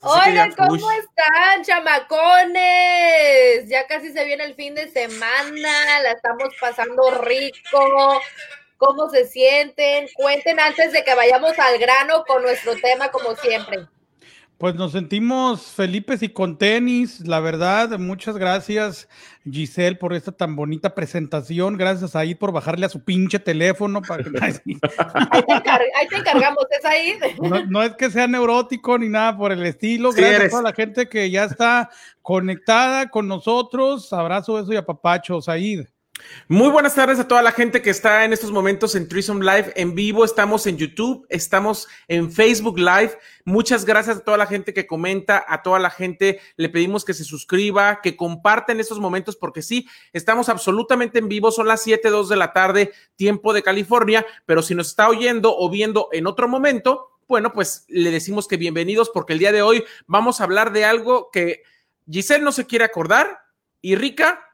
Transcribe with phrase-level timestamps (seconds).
[0.00, 2.62] Hola, ¿cómo están, chamacones?
[3.68, 8.20] Ya casi se viene el fin de semana, la estamos pasando rico.
[8.76, 10.06] ¿Cómo se sienten?
[10.14, 13.88] Cuenten antes de que vayamos al grano con nuestro tema, como siempre.
[14.58, 17.96] Pues nos sentimos Felipes y con tenis, la verdad.
[17.96, 19.08] Muchas gracias,
[19.48, 21.76] Giselle, por esta tan bonita presentación.
[21.76, 24.02] Gracias ahí por bajarle a su pinche teléfono.
[24.02, 27.18] Para ahí, te encargamos, es ahí.
[27.68, 30.10] No, es que sea neurótico ni nada por el estilo.
[30.10, 31.88] gracias a toda la gente que ya está
[32.20, 34.12] conectada con nosotros.
[34.12, 35.86] Abrazo, eso y apapacho, Said.
[36.48, 39.72] Muy buenas tardes a toda la gente que está en estos momentos en Trisom Live
[39.76, 40.24] en vivo.
[40.24, 43.18] Estamos en YouTube, estamos en Facebook Live.
[43.44, 47.14] Muchas gracias a toda la gente que comenta, a toda la gente le pedimos que
[47.14, 51.50] se suscriba, que comparta en estos momentos, porque sí, estamos absolutamente en vivo.
[51.50, 55.54] Son las 7, 2 de la tarde, tiempo de California, pero si nos está oyendo
[55.56, 59.60] o viendo en otro momento, bueno, pues le decimos que bienvenidos, porque el día de
[59.60, 61.62] hoy vamos a hablar de algo que
[62.10, 63.40] Giselle no se quiere acordar
[63.82, 64.47] y Rica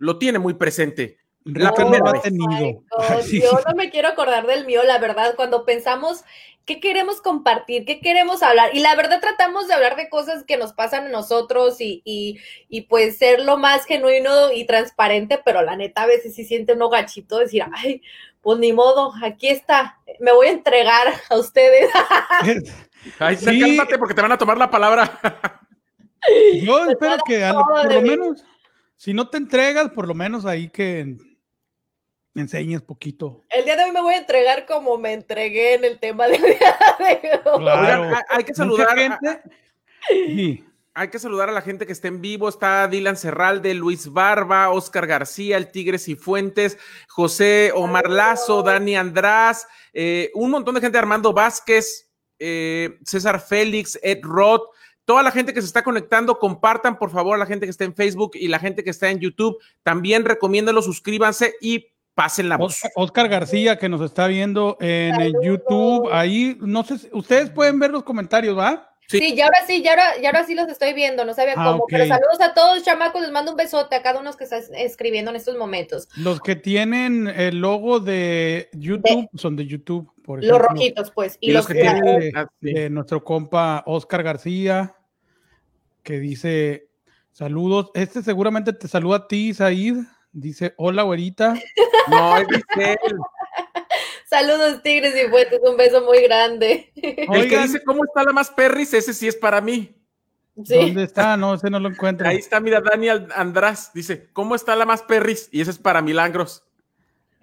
[0.00, 1.18] lo tiene muy presente.
[1.44, 2.22] La primera vez.
[2.22, 2.82] Tenido.
[3.30, 6.24] Yo no me quiero acordar del mío, la verdad, cuando pensamos
[6.66, 8.70] qué queremos compartir, qué queremos hablar.
[8.74, 12.38] Y la verdad tratamos de hablar de cosas que nos pasan a nosotros y, y,
[12.68, 16.74] y pues ser lo más genuino y transparente, pero la neta a veces sí siente
[16.74, 18.02] uno gachito decir, ay,
[18.40, 21.90] pues ni modo, aquí está, me voy a entregar a ustedes.
[23.18, 23.60] ay, sí.
[23.60, 25.18] cálmate porque te van a tomar la palabra.
[26.62, 28.44] Yo espero que por lo menos
[29.00, 31.16] si no te entregas, por lo menos ahí que
[32.34, 33.42] enseñes poquito.
[33.48, 36.42] El día de hoy me voy a entregar como me entregué en el tema del
[36.42, 37.60] día de hoy.
[37.62, 38.14] Claro.
[38.28, 38.98] hay que saludar.
[38.98, 39.42] Gente?
[40.92, 42.46] Hay que saludar a la gente que está en vivo.
[42.46, 46.76] Está Dylan Serralde, Luis Barba, Oscar García, el Tigres y Fuentes,
[47.08, 53.98] José Omar Lazo, Dani András, eh, un montón de gente, Armando Vázquez, eh, César Félix,
[54.02, 54.68] Ed Roth,
[55.10, 57.82] Toda la gente que se está conectando, compartan por favor a la gente que está
[57.82, 59.58] en Facebook y la gente que está en YouTube.
[59.82, 62.78] También recomiéndenlo, suscríbanse y pasen la voz.
[62.94, 67.90] Oscar García, que nos está viendo en el YouTube, ahí, no sé, ustedes pueden ver
[67.90, 68.88] los comentarios, ¿va?
[69.08, 69.34] Sí.
[69.34, 71.86] ya ahora sí, ya ahora, ya ahora sí los estoy viendo, no sabía ah, cómo,
[71.88, 75.32] pero saludos a todos, chamacos, les mando un besote a cada uno que está escribiendo
[75.32, 76.08] en estos momentos.
[76.16, 80.58] Los que tienen el logo de YouTube son de YouTube, por ejemplo.
[80.58, 81.36] Los rojitos, pues.
[81.40, 84.94] Y, los, que tienen de, nuestro compa Oscar García,
[86.02, 86.88] que dice,
[87.32, 89.96] saludos, este seguramente te saluda a ti, Said,
[90.32, 91.54] dice, hola, güerita.
[92.08, 92.46] No, es
[92.78, 93.18] él.
[94.24, 96.92] Saludos, tigres y fuentes, un beso muy grande.
[96.96, 98.94] El que dice, ¿cómo está la más perris?
[98.94, 99.94] Ese sí es para mí.
[100.54, 101.36] ¿Dónde está?
[101.36, 102.28] No, ese no lo encuentro.
[102.28, 105.48] Ahí está, mira, Daniel András dice, ¿cómo está la más perris?
[105.52, 106.64] Y ese es para Milagros.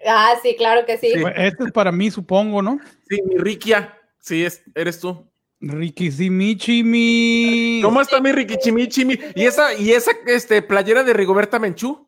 [0.06, 1.13] Ah, sí, claro que sí.
[1.35, 2.79] Este es para mí, supongo, ¿no?
[3.09, 3.97] Sí, mi Riquia.
[4.19, 5.27] Sí, es, eres tú.
[5.59, 7.81] Riquisimichimi.
[7.84, 9.18] ¿Cómo está mi Riquisimichimi?
[9.35, 12.07] ¿Y esa, y esa este, playera de Rigoberta Menchú?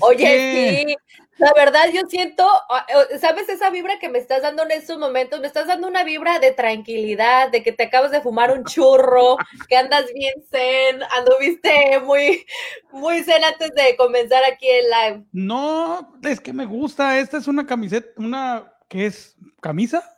[0.00, 0.96] Oye, sí,
[1.38, 4.98] la verdad yo siento, ah, eh, ¿sabes esa vibra que me estás dando en estos
[4.98, 5.40] momentos?
[5.40, 9.36] Me estás dando una vibra de tranquilidad, de que te acabas de fumar un churro,
[9.68, 12.46] que andas bien zen, anduviste muy,
[12.92, 15.24] muy zen antes de comenzar aquí el live.
[15.32, 19.36] No, es que me gusta, esta es una camiseta, una, ¿qué es?
[19.60, 20.13] ¿Camisa?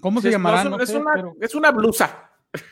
[0.00, 0.62] ¿Cómo se llamará?
[1.40, 2.30] es, una, blusa.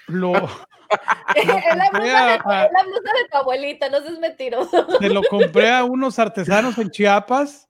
[0.09, 0.33] Lo,
[1.35, 4.87] es, la blusa de, tu abuelita, no seas mentiroso.
[5.01, 7.69] Se lo compré a unos artesanos en Chiapas,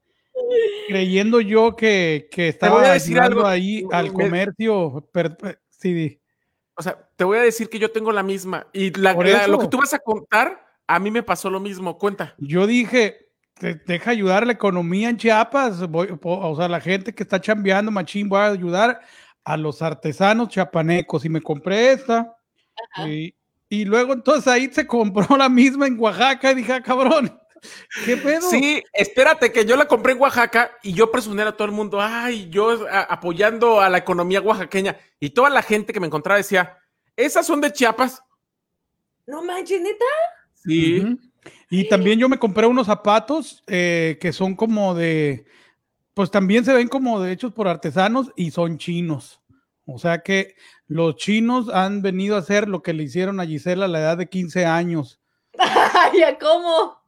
[0.89, 5.09] creyendo yo que, que estaba ayudando ahí al comercio.
[5.71, 6.21] sí.
[6.77, 8.67] O sea, te voy a decir que yo tengo la misma.
[8.73, 11.99] Y lo que tú vas a contar, a mí me pasó lo mismo.
[11.99, 12.35] Cuenta.
[12.39, 13.29] Yo dije,
[13.87, 15.81] deja ayudar la economía en Chiapas.
[15.81, 19.01] o sea, la gente que está chambeando, machín, voy a ayudar
[19.45, 22.37] a los artesanos chapanecos y me compré esta.
[23.07, 27.39] Y, luego entonces ahí se compró la misma en Oaxaca y dije, ah, cabrón,
[28.05, 28.49] ¿qué pedo?
[28.49, 32.01] Sí, espérate, que yo la compré en Oaxaca y yo presumí a todo el mundo,
[32.01, 34.97] ay, yo apoyando a la economía oaxaqueña.
[35.21, 36.79] Y toda la gente que me encontraba decía,
[37.17, 38.23] ¿esas son de Chiapas?
[39.27, 40.05] No manches, neta.
[40.55, 41.19] Sí.
[41.71, 45.47] Y también yo me compré unos zapatos eh, que son como de,
[46.15, 49.41] pues también se ven como de hechos por artesanos y son chinos.
[49.87, 50.55] O sea que
[50.87, 54.17] los chinos han venido a hacer lo que le hicieron a Gisela a la edad
[54.17, 55.21] de 15 años.
[56.15, 57.03] ¿Y a cómo?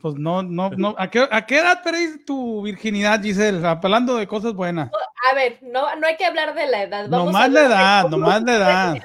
[0.00, 0.94] Pues no, no, no.
[0.98, 1.28] ¿A qué,
[1.58, 3.70] edad perdiste tu virginidad, Gisela?
[3.70, 4.90] Hablando de cosas buenas.
[5.30, 7.08] A ver, no, no hay que hablar de la edad.
[7.08, 9.02] no más la edad, no más la edad.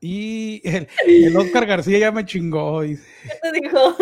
[0.00, 2.80] Y el, Oscar García ya me chingó.
[2.82, 3.04] Dice.
[3.22, 3.96] ¿Qué te dijo?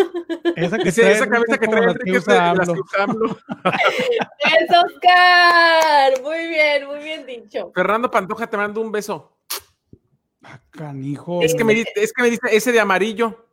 [0.57, 2.29] Esa, que esa cabeza que trae Enrique es
[4.69, 6.23] Oscar!
[6.23, 7.73] Muy bien, muy bien dicho.
[7.75, 9.37] Fernando Pantoja, te mando un beso.
[10.45, 11.43] Ah, canijo.
[11.43, 13.45] Es que me dice, es que me dice ese de amarillo.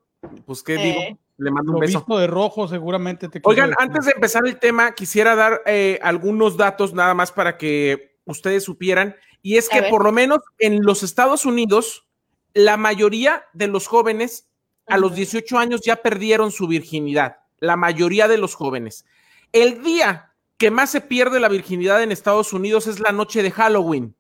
[0.45, 1.17] Pues qué digo, Eh.
[1.37, 1.99] le mando un Lo beso.
[1.99, 3.77] visto de rojo seguramente te Oigan, decir.
[3.83, 8.63] antes de empezar el tema, quisiera dar eh, algunos datos nada más para que ustedes
[8.63, 9.15] supieran.
[9.41, 9.89] Y es A que ver.
[9.89, 12.07] por lo menos en los Estados Unidos,
[12.55, 14.47] la mayoría de los jóvenes
[14.87, 15.17] a los Ujú.
[15.17, 17.37] 18 años ya perdieron su virginidad.
[17.59, 19.05] La mayoría de los jóvenes.
[19.51, 23.51] El día que más se pierde la virginidad en Estados Unidos es la noche de
[23.51, 24.15] Halloween.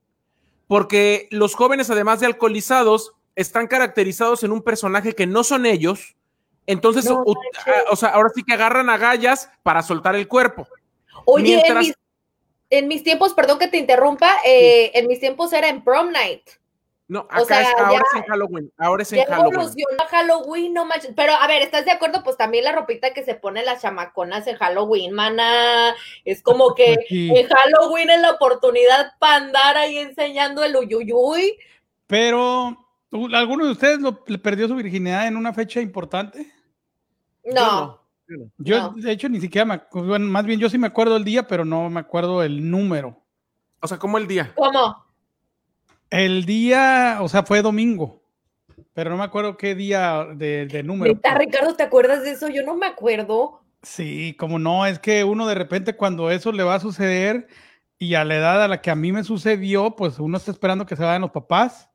[0.67, 6.15] Porque los jóvenes, además de alcoholizados, están caracterizados en un personaje que no son ellos.
[6.67, 7.23] Entonces, No
[7.89, 10.67] o sea, ahora sí que agarran agallas para soltar el cuerpo.
[11.25, 11.93] Oye, en Mientras- mis,
[12.71, 16.41] en mis tiempos, perdón que te interrumpa, eh, en mis tiempos era en prom night.
[17.07, 18.71] No, acá sea, es, ahora ya- es en Halloween.
[18.77, 19.53] Ahora es en Ya Halloween.
[19.53, 21.11] evolucionó a Halloween, no manches.
[21.15, 22.23] Pero a ver, ¿estás de acuerdo?
[22.23, 25.93] Pues también la ropita que se pone las chamaconas en Halloween, mana.
[26.23, 27.29] Es como que Sí.
[27.35, 31.59] en Halloween es la oportunidad para andar ahí enseñando el uyuyuy.
[32.07, 32.75] Pero,
[33.11, 36.51] ¿u- ¿alguno de ustedes lo, le perdió su virginidad en una fecha importante?
[37.43, 38.01] No.
[38.27, 38.51] yo no.
[38.57, 38.89] Yo, No.
[38.95, 41.47] de hecho, ni siquiera me acu- bueno, más bien yo sí me acuerdo el día,
[41.47, 43.21] pero no me acuerdo el número.
[43.79, 44.51] O sea, como el día.
[44.55, 45.04] ¿Cómo?
[46.09, 48.21] El día, o sea, fue domingo,
[48.93, 51.13] pero no me acuerdo qué día de, de número.
[51.13, 52.47] Neta, Ricardo, ¿te acuerdas de eso?
[52.49, 53.61] Yo no me acuerdo.
[53.81, 57.47] Sí, como no, es que uno de repente cuando eso le va a suceder
[57.97, 60.85] y a la edad a la que a mí me sucedió, pues uno está esperando
[60.85, 61.89] que se vayan los papás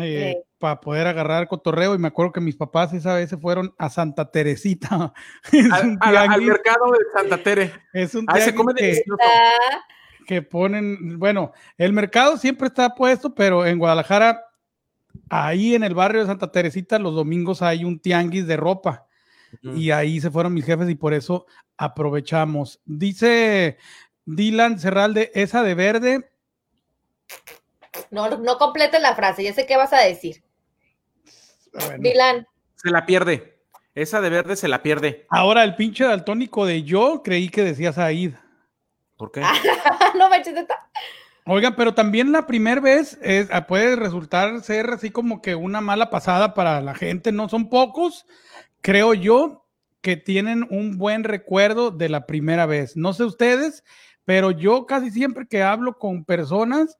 [0.00, 0.42] eh, Sí.
[0.58, 3.90] para poder agarrar cotorreo y me acuerdo que mis papás esa vez se fueron a
[3.90, 5.12] Santa Teresita.
[5.52, 7.72] es, Al, un al- al mercado de Santa Tere.
[7.92, 9.18] es un Ahí se come que, delicioso.
[9.22, 9.80] Ah,
[10.28, 14.44] que ponen, bueno, el mercado siempre está puesto, pero en Guadalajara,
[15.30, 19.06] ahí en el barrio de Santa Teresita, los domingos hay un tianguis de ropa.
[19.62, 21.46] Y ahí se fueron mis jefes y por eso
[21.78, 22.82] aprovechamos.
[22.84, 23.78] Dice
[24.26, 26.30] Dylan Cerralde, esa de verde.
[28.10, 30.44] no, no complete la frase, ya sé qué vas a decir.
[31.72, 33.58] bueno, Dylan, Se la pierde.
[33.94, 35.24] Esa de verde se la pierde.
[35.30, 38.34] ahora el pinche daltónico de yo creí que decía Said.
[39.18, 39.42] ¿Por qué?
[40.18, 40.88] no manches, neta.
[41.44, 45.80] Oiga, pero también la primera vez es, ah, puede resultar ser así como que una
[45.80, 47.32] mala pasada para la gente.
[47.32, 48.26] No son pocos,
[48.80, 49.66] creo yo,
[50.00, 52.96] que tienen un buen recuerdo de la primera vez.
[52.96, 53.82] No sé ustedes,
[54.24, 56.98] pero yo casi siempre que hablo con personas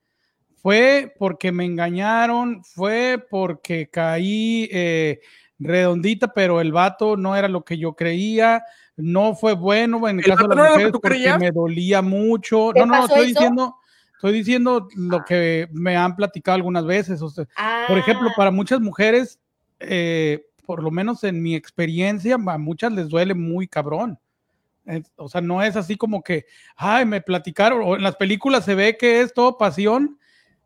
[0.56, 5.20] fue porque me engañaron, fue porque caí eh,
[5.58, 8.64] redondita, pero el vato no era lo que yo creía.
[8.98, 11.38] No fue bueno en el, ¿El caso de las mujeres tú porque creías?
[11.38, 12.70] me dolía mucho.
[12.74, 13.26] ¿Te No, no, estoy eso?
[13.40, 13.76] diciendo,
[14.14, 17.22] estoy diciendo lo que me han platicado algunas veces.
[17.22, 19.38] O sea, Ah, por ejemplo, para muchas mujeres,
[19.80, 24.18] eh, por lo menos en mi experiencia, a muchas les duele muy cabrón.
[24.86, 26.46] Eh, o sea, no es así como que,
[26.76, 30.18] ay, me platicaron, o en las películas se ve que es todo pasión.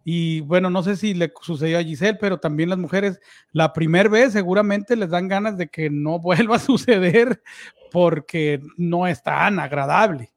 [0.04, 3.20] Y bueno, no sé si le sucedió a Giselle, pero también las mujeres,
[3.52, 6.18] la primera vez seguramente les dan ganas de que no
[6.48, 7.42] vuelva a suceder
[7.92, 10.30] porque no es tan agradable.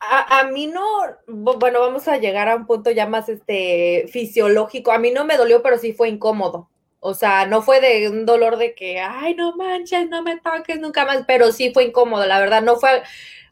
[0.00, 0.80] A, a mí no,
[1.26, 4.92] bu- bueno, vamos a llegar a un punto ya más este fisiológico.
[4.92, 6.68] A mí no me dolió, pero sí fue incómodo.
[7.00, 10.80] O sea, no fue de un dolor de que, ay, no manches, no me toques
[10.80, 13.02] nunca más, pero sí fue incómodo, la verdad, no fue,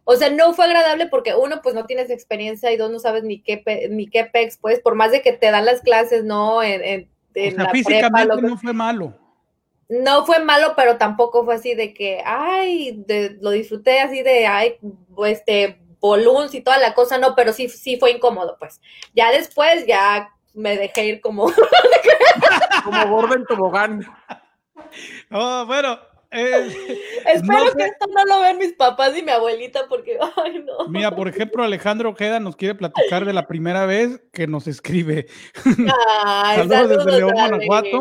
[0.02, 3.22] o sea, no fue agradable porque uno, pues no tienes experiencia y dos, no sabes
[3.22, 6.24] ni qué, pe- ni qué pex, pues, por más de que te dan las clases,
[6.24, 6.60] ¿no?
[6.62, 9.14] En, en, en o sea, la prepa, físicamente lo que- no fue malo.
[9.88, 14.46] No fue malo, pero tampoco fue así de que, ay, de- lo disfruté así de,
[14.46, 14.76] ay,
[15.26, 18.80] este, boluns y toda la cosa, no, pero sí, sí fue incómodo, pues.
[19.14, 21.50] Ya después, ya me dejé ir como,
[22.84, 24.06] Como gordo en tobogán.
[25.30, 25.98] Oh, bueno,
[26.30, 26.68] eh,
[27.26, 27.88] espero No que sé.
[27.88, 30.88] esto no lo vean mis papás y mi abuelita, porque, ay, no.
[30.88, 35.26] Mira, por ejemplo, Alejandro Ojeda nos quiere platicar de la primera vez que nos escribe.
[36.24, 37.66] Ay, Saludos desde saludos, León, Ale.
[37.66, 38.00] Guanajuato.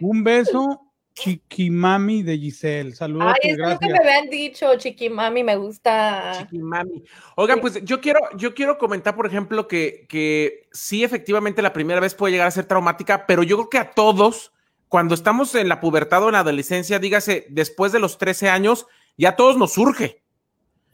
[0.00, 0.80] Un beso,
[1.14, 2.94] chiquimami de Giselle.
[2.94, 6.32] Saludos, Ay, espero que me habían dicho, chiquimami, me gusta.
[6.38, 7.04] Chiquimami.
[7.36, 12.00] Oigan, pues yo quiero, yo quiero comentar, por ejemplo, que, que sí, efectivamente, la primera
[12.00, 14.52] vez puede llegar a ser traumática, pero yo creo que a todos,
[14.88, 18.86] cuando estamos en la pubertad o en la adolescencia, dígase, después de los 13 años,
[19.16, 20.22] ya a todos nos surge.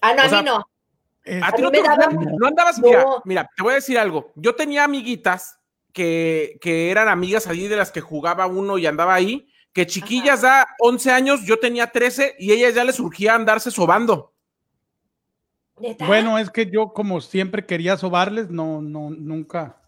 [0.00, 0.68] Ah, no, o a mí no.
[1.24, 2.86] Es- A ti no, te- daba- no andabas, No.
[2.88, 4.32] mira, mira, te voy a decir algo.
[4.36, 5.58] Yo tenía amiguitas
[5.92, 9.48] que, que eran amigas allí de las que jugaba uno y andaba ahí,
[9.78, 14.32] que chiquillas da 11 años, yo tenía 13 y ellas ya les surgía andarse sobando.
[16.00, 19.80] Bueno, es que yo como siempre quería sobarles, no, no, nunca.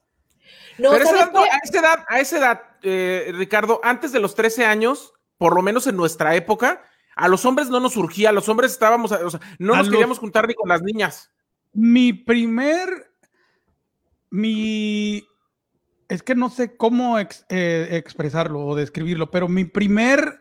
[0.79, 4.13] no, Pero esa ¿sabes edad, no, a esa edad, a esa edad, eh, Ricardo, antes
[4.13, 6.85] de los 13 años, por lo menos en nuestra época,
[7.17, 9.87] a los hombres no nos surgía, a los hombres estábamos, o sea, no A nos
[9.87, 11.33] los- queríamos juntar ni con las niñas.
[11.73, 13.11] Mi primer,
[14.31, 15.25] mi,
[16.11, 20.41] es que no sé cómo eh, expresarlo o describirlo, pero mi primer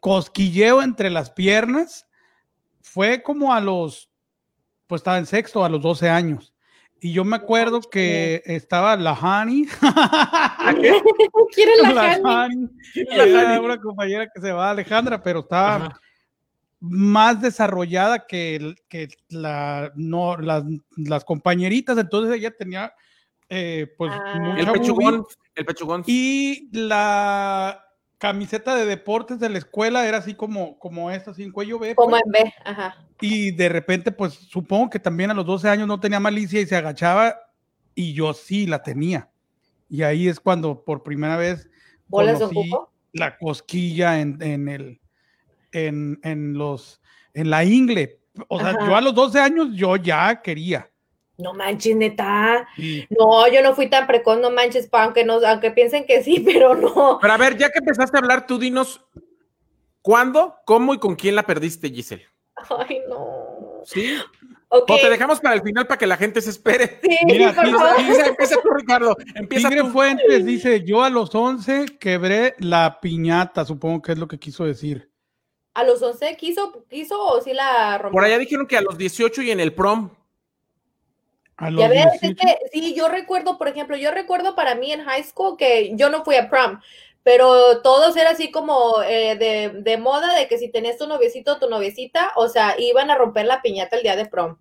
[0.00, 2.06] cosquilleo entre las piernas
[2.80, 4.10] fue como a los,
[4.86, 6.54] pues estaba en sexto, a los 12 años.
[6.98, 9.66] Y yo me acuerdo que estaba la Hani.
[11.54, 12.70] ¿Quiere la, Hani?
[12.94, 16.00] Era una compañera que se va, Alejandra, pero estaba
[16.80, 20.64] más desarrollada que, que la, no, las,
[20.96, 21.98] las compañeritas.
[21.98, 22.94] Entonces ella tenía
[23.54, 24.54] eh, pues ah.
[24.56, 26.02] el pechugón, el pechugón.
[26.06, 27.84] Y la
[28.16, 31.94] camiseta de deportes de la escuela era así como, como esta, así en cuello B.
[31.94, 32.22] Como pues.
[32.24, 32.96] en B, ajá.
[33.20, 36.66] Y de repente, pues supongo que también a los 12 años no tenía malicia y
[36.66, 37.36] se agachaba
[37.94, 39.28] y yo sí la tenía.
[39.90, 41.68] Y ahí es cuando por primera vez
[42.08, 42.70] conocí
[43.12, 45.00] la cosquilla en, en el,
[45.72, 47.02] en, en, los,
[47.34, 48.18] en la ingle.
[48.48, 50.90] O sea, yo a los 12 años yo ya quería.
[51.42, 52.68] No manches, neta.
[53.10, 56.74] No, yo no fui tan precoz, no manches, aunque, no, aunque piensen que sí, pero
[56.74, 57.18] no.
[57.20, 59.04] Pero a ver, ya que empezaste a hablar, tú dinos,
[60.00, 62.26] ¿cuándo, cómo y con quién la perdiste, Giselle?
[62.70, 63.82] Ay, no.
[63.84, 64.16] ¿Sí?
[64.74, 66.98] O te dejamos para el final para que la gente se espere.
[67.02, 68.00] Sí, Mira, por favor.
[68.00, 69.16] Empieza, tú, Ricardo.
[69.34, 74.26] Empieza Tigre Fuentes dice, yo a los 11 quebré la piñata, supongo que es lo
[74.28, 75.10] que quiso decir.
[75.74, 78.12] ¿A los 11 quiso, quiso o sí la rompió?
[78.12, 80.08] Por allá dijeron que a los 18 y en el prom.
[81.70, 85.22] Ya ves, es que, sí, yo recuerdo, por ejemplo, yo recuerdo para mí en high
[85.22, 86.80] school que yo no fui a prom,
[87.22, 91.58] pero todos era así como eh, de, moda de que si tenías tu noviecito o
[91.58, 94.56] tu noviecita, o sea, iban a romper la piñata el día de prom.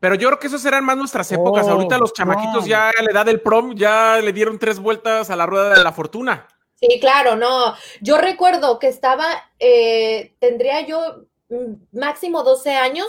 [0.00, 1.68] Pero yo creo que esos eran más nuestras épocas.
[1.68, 5.36] Ahorita los chamaquitos ya a la edad del prom ya le dieron tres vueltas a
[5.36, 6.48] la rueda de la fortuna.
[6.74, 7.74] Sí, claro, no.
[8.00, 9.26] Yo recuerdo que estaba,
[9.58, 13.06] eh, tendría yo mm, máximo 12 años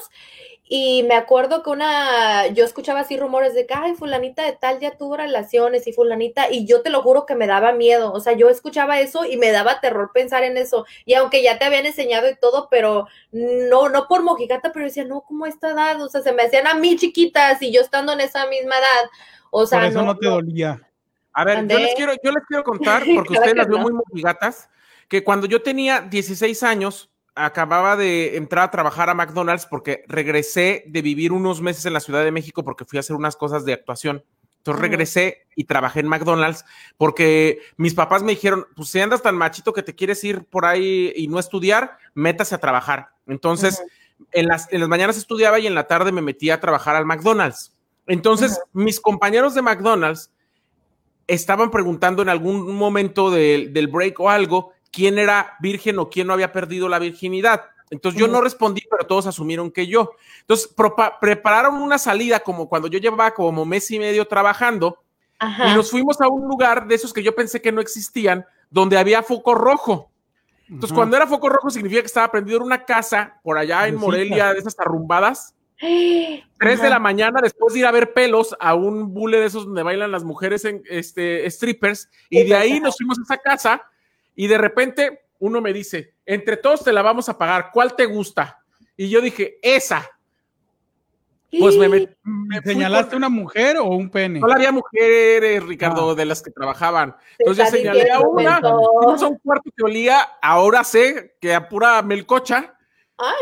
[0.68, 4.80] y me acuerdo que una, yo escuchaba así rumores de que, ay, fulanita de tal
[4.80, 8.20] ya tuvo relaciones y fulanita, y yo te lo juro que me daba miedo, o
[8.20, 11.66] sea, yo escuchaba eso y me daba terror pensar en eso, y aunque ya te
[11.66, 16.02] habían enseñado y todo, pero no, no por mojigata, pero decía, no, ¿cómo esta edad?
[16.02, 19.10] O sea, se me hacían a mí chiquitas y yo estando en esa misma edad,
[19.52, 20.82] o sea, por eso no, te dolía.
[21.32, 24.68] A ver, yo les, quiero, yo les quiero contar, porque ustedes las veo muy mojigatas,
[25.08, 30.86] que cuando yo tenía 16 años, acababa de entrar a trabajar a McDonald's porque regresé
[30.88, 33.66] de vivir unos meses en la Ciudad de México porque fui a hacer unas cosas
[33.66, 34.24] de actuación.
[34.58, 36.66] Entonces regresé y trabajé en McDonald's
[36.98, 40.66] porque mis papás me dijeron, pues si andas tan machito que te quieres ir por
[40.66, 43.10] ahí y no estudiar, métase a trabajar.
[43.28, 43.84] Entonces,
[44.32, 47.06] en, las, en las mañanas estudiaba y en la tarde me metía a trabajar al
[47.06, 47.74] McDonald's.
[48.08, 50.32] Entonces, mis compañeros de McDonald's
[51.28, 56.34] estaban preguntando en algún momento del break o algo quién era virgen o quién no
[56.34, 57.66] había perdido la virginidad.
[57.90, 60.12] Entonces yo no respondí, pero todos asumieron que yo.
[60.40, 60.74] Entonces
[61.20, 65.04] prepararon una salida como cuando yo llevaba como mes y medio trabajando
[65.42, 68.98] y nos fuimos a un lugar de esos que yo pensé que no existían, donde
[68.98, 70.10] había foco rojo.
[70.70, 73.98] Entonces cuando era foco rojo significa que estaba prendido en una casa por allá en
[73.98, 75.54] Morelia, de esas arrumbadas.
[75.78, 79.66] Tres de la mañana después de ir a ver pelos a un bule de esos
[79.66, 83.84] donde bailan las mujeres en este strippers y de ahí nos fuimos a esa casa
[84.36, 88.06] y de repente uno me dice, entre todos te la vamos a pagar, ¿cuál te
[88.06, 88.60] gusta?
[88.98, 90.10] Y yo dije, esa.
[91.58, 94.42] Pues me, me, ¿Señalaste una mujer o un pene?
[94.42, 96.16] No había mujeres, Ricardo, ah.
[96.16, 97.16] de las que trababan.
[97.40, 102.02] Entonces ya señalé a una, a un cuarto que olía, ahora sé que a pura
[102.02, 102.76] melcocha.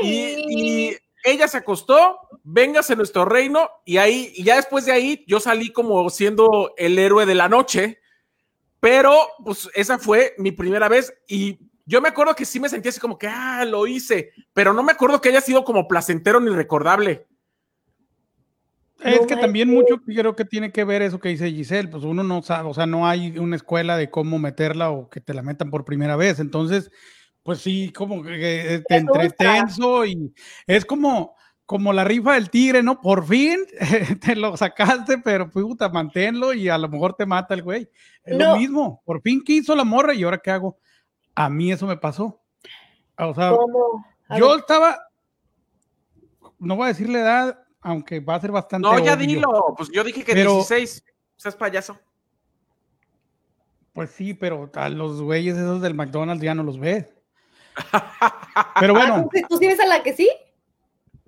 [0.02, 5.24] Y, y, ella se acostó, véngase nuestro reino, y ahí, y ya después de ahí,
[5.26, 8.03] yo salí como siendo el héroe de la noche
[8.84, 12.90] pero, pues, esa fue mi primera vez y yo me acuerdo que sí me sentí
[12.90, 16.42] así como que, ah, lo hice, pero no me acuerdo que haya sido como placentero
[16.42, 17.26] ni recordable.
[19.00, 22.26] Es que también mucho creo que tiene que ver eso que dice Giselle, pues uno
[22.26, 25.44] no sabe, o sea, no hay una escuela de cómo meterla o que te la
[25.44, 26.92] metan por primera vez, entonces,
[27.42, 30.36] pues sí, como que te entretenso y
[30.68, 33.00] es como, como la rifa del tigre, ¿no?
[33.00, 33.60] Por fin
[34.22, 37.90] te lo sacaste, pero puta, manténlo y a lo mejor te mata el güey.
[38.24, 40.78] Es lo mismo, por fin quiso la morra y ahora qué hago.
[41.36, 42.42] A mí eso me pasó.
[43.18, 43.52] O sea,
[44.38, 45.00] yo estaba,
[46.60, 48.88] no voy a decir la edad, aunque va a ser bastante.
[48.88, 51.04] No, ya dilo, pues yo dije que pero, 16,
[51.36, 51.98] seas payaso.
[53.94, 57.14] Pues sí, pero a los güeyes esos del McDonald's ya no los ves.
[58.80, 59.30] pero bueno.
[59.50, 60.30] ¿Tú sí ves a la que sí?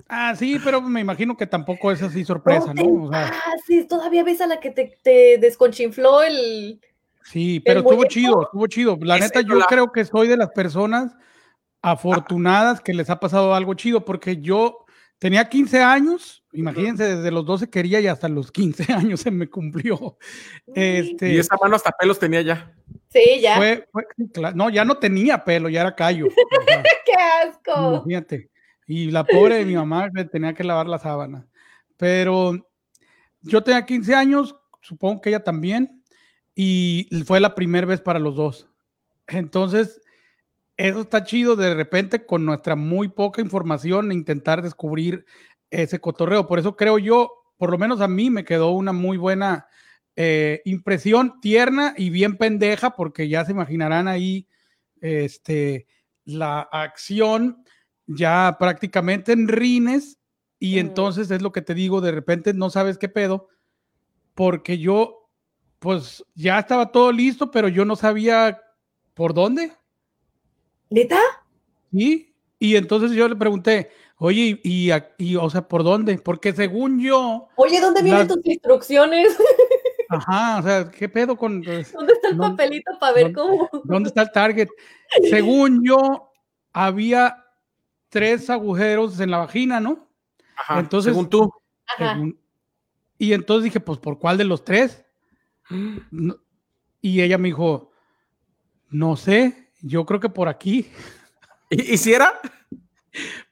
[0.08, 3.10] Ah, sí, pero me imagino que tampoco es así sorpresa, ¿no?
[3.12, 3.32] ah,
[3.66, 6.80] sí, todavía ves a la que te, desconchinfló el.
[7.24, 8.98] Sí, pero estuvo chido, estuvo chido.
[9.02, 11.16] La neta, yo creo que soy de las personas
[11.82, 14.86] afortunadas que les ha pasado algo chido, porque yo
[15.18, 19.50] tenía 15 años, imagínense, desde los 12 quería y hasta los 15 años se me
[19.50, 20.18] cumplió.
[20.76, 22.72] Este, y esa mano hasta pelos tenía ya.
[23.10, 23.60] Sí, ya.
[24.54, 26.28] no, ya no tenía pelo, ya era callo.
[27.06, 27.96] ¡Qué asco!
[27.96, 28.50] Imagínate.
[28.88, 31.48] Y la pobre de mi mamá me tenía que lavar la sábana.
[31.98, 32.68] Pero
[33.42, 36.04] yo tenía 15 años, supongo que ella también,
[36.56, 38.70] y fue la primera vez para los dos.
[39.27, 40.01] Entonces,
[40.77, 45.25] eso está chido de repente con nuestra muy poca información intentar descubrir
[45.70, 46.48] ese cotorreo.
[46.48, 49.68] Por eso creo yo, por lo menos a mí me quedó una muy buena
[50.15, 54.48] eh, impresión, tierna y bien pendeja, porque ya se imaginarán ahí
[55.01, 55.88] este,
[56.24, 57.64] la acción
[58.08, 60.18] ya prácticamente en rines
[60.60, 63.50] y entonces es lo que te digo, de repente no sabes qué pedo,
[64.34, 65.30] porque yo
[65.80, 68.60] pues ya estaba todo listo, pero yo no sabía
[69.14, 69.72] por dónde.
[70.90, 71.20] ¿Neta?
[71.92, 76.18] Sí, y entonces yo le pregunté, oye, y, y, o sea, ¿por dónde?
[76.18, 77.48] Porque según yo...
[77.56, 79.38] Oye, ¿dónde vienen tus instrucciones?
[80.10, 81.62] Ajá, o sea, ¿qué pedo con...
[81.62, 83.70] Pues, ¿Dónde está el papelito para ver cómo?
[83.84, 84.70] ¿Dónde está el target?
[85.30, 86.32] Según yo,
[86.74, 87.45] había
[88.15, 90.07] tres agujeros en la vagina, ¿no?
[90.55, 91.51] Ajá, entonces, según tú.
[93.17, 95.03] y entonces dije, pues, ¿por cuál de los tres?
[97.01, 97.91] y ella me dijo,
[98.89, 100.89] no sé, yo creo que por aquí.
[101.69, 102.39] ¿Y, si era?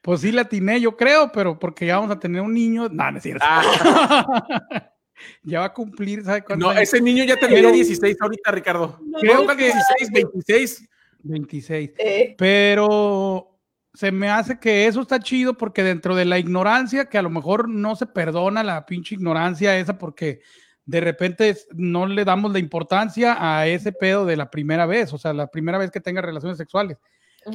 [0.00, 2.88] Pues sí la atiné, yo creo, pero porque ya vamos a tener un niño.
[2.88, 3.44] No, no es cierto.
[3.46, 4.90] Ah.
[5.42, 6.72] ya va a cumplir, ¿sabes cuánto?
[6.72, 8.98] No, ese niño ya tenía 16 ahorita, Ricardo.
[9.20, 10.88] creo que 16, 26.
[11.22, 11.90] 26.
[12.38, 13.53] Pero
[13.94, 17.30] se me hace que eso está chido porque dentro de la ignorancia, que a lo
[17.30, 20.40] mejor no se perdona la pinche ignorancia esa porque
[20.84, 25.18] de repente no le damos la importancia a ese pedo de la primera vez, o
[25.18, 26.98] sea, la primera vez que tenga relaciones sexuales.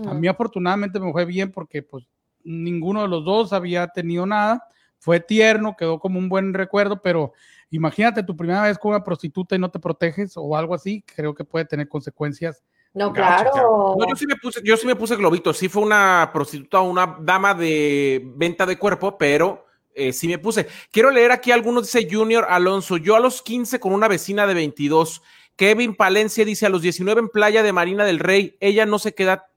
[0.08, 2.08] A mí afortunadamente me fue bien porque pues
[2.43, 4.63] ninguno de los dos había tenido nada,
[4.98, 7.34] fue tierno, quedó como un buen recuerdo, pero
[7.69, 11.36] imagínate tu primera vez con una prostituta y no te proteges o algo así, creo
[11.36, 12.63] que puede tener consecuencias.
[12.93, 13.96] No, claro.
[13.98, 17.53] yo sí me puse, yo sí me puse globito, sí fue una prostituta, una dama
[17.53, 20.68] de venta de cuerpo, pero eh, sí me puse.
[20.92, 24.55] Quiero leer aquí algunos, dice Junior Alonso, yo a los 15 con una vecina de
[24.55, 25.22] 22.
[25.55, 29.13] Kevin Palencia dice a los 19 en Playa de Marina del Rey, ella no se
[29.13, 29.50] queda,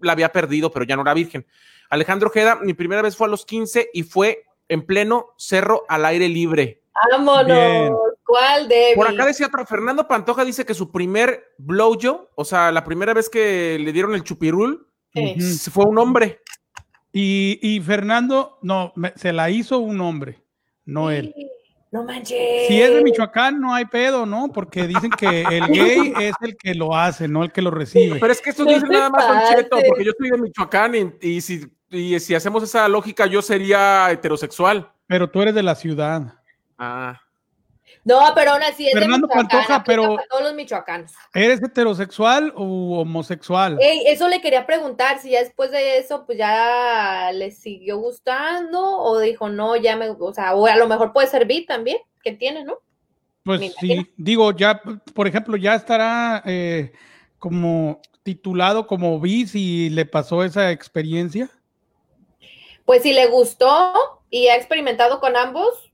[0.00, 1.46] la había perdido, pero ya no era virgen.
[1.88, 6.04] Alejandro Jeda, mi primera vez fue a los 15 y fue en pleno cerro al
[6.04, 6.82] aire libre.
[7.12, 8.05] Vámonos.
[8.26, 8.92] ¿Cuál de?
[8.96, 13.14] Por acá decía otro, Fernando Pantoja dice que su primer blowjo, o sea, la primera
[13.14, 14.88] vez que le dieron el chupirul,
[15.70, 16.40] fue un hombre.
[17.12, 20.42] Y, Fernando, no, se la hizo un hombre,
[20.84, 21.34] no él.
[21.92, 22.66] No manches.
[22.66, 24.48] Si es de Michoacán, no hay pedo, ¿no?
[24.52, 28.18] Porque dicen que el gay es el que lo hace, no el que lo recibe.
[28.18, 31.40] Pero es que esto dice nada más Don Cheto, porque yo soy de Michoacán y,
[31.40, 34.90] si, y si hacemos esa lógica, yo sería heterosexual.
[35.06, 36.34] Pero tú eres de la ciudad.
[36.76, 37.20] Ah.
[38.06, 41.10] No, pero aún así es Fernando Pantoja, pero todos los michoacanos.
[41.34, 43.78] ¿Eres heterosexual o homosexual?
[43.80, 49.18] eso le quería preguntar, si ya después de eso, pues ya le siguió gustando o
[49.18, 52.62] dijo, no, ya me, o sea, o a lo mejor puede servir también, que tiene,
[52.62, 52.78] ¿no?
[53.42, 54.80] Pues sí, digo, ya,
[55.12, 56.92] por ejemplo, ya estará eh,
[57.40, 61.50] como titulado como bis y le pasó esa experiencia.
[62.84, 63.92] Pues si le gustó
[64.30, 65.92] y ha experimentado con ambos,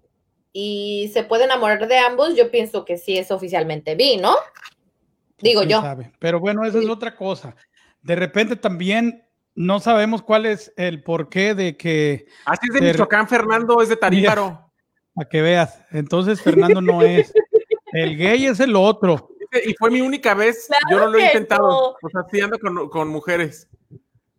[0.52, 4.36] y se puede enamorar de ambos, yo pienso que sí es oficialmente bi, ¿no?
[5.38, 5.82] Digo yo.
[6.18, 7.56] Pero bueno, esa es otra cosa.
[8.02, 12.26] De repente también no sabemos cuál es el porqué de que.
[12.44, 14.70] Así es de Michoacán, Fernando, es de Taríbaro.
[15.14, 15.84] Para que veas.
[15.90, 17.32] Entonces, Fernando no es.
[17.92, 19.28] El gay es el otro.
[19.66, 20.66] Y fue mi única vez.
[20.90, 21.94] yo no lo he intentado.
[22.00, 23.68] O sea, sí ando con, con mujeres.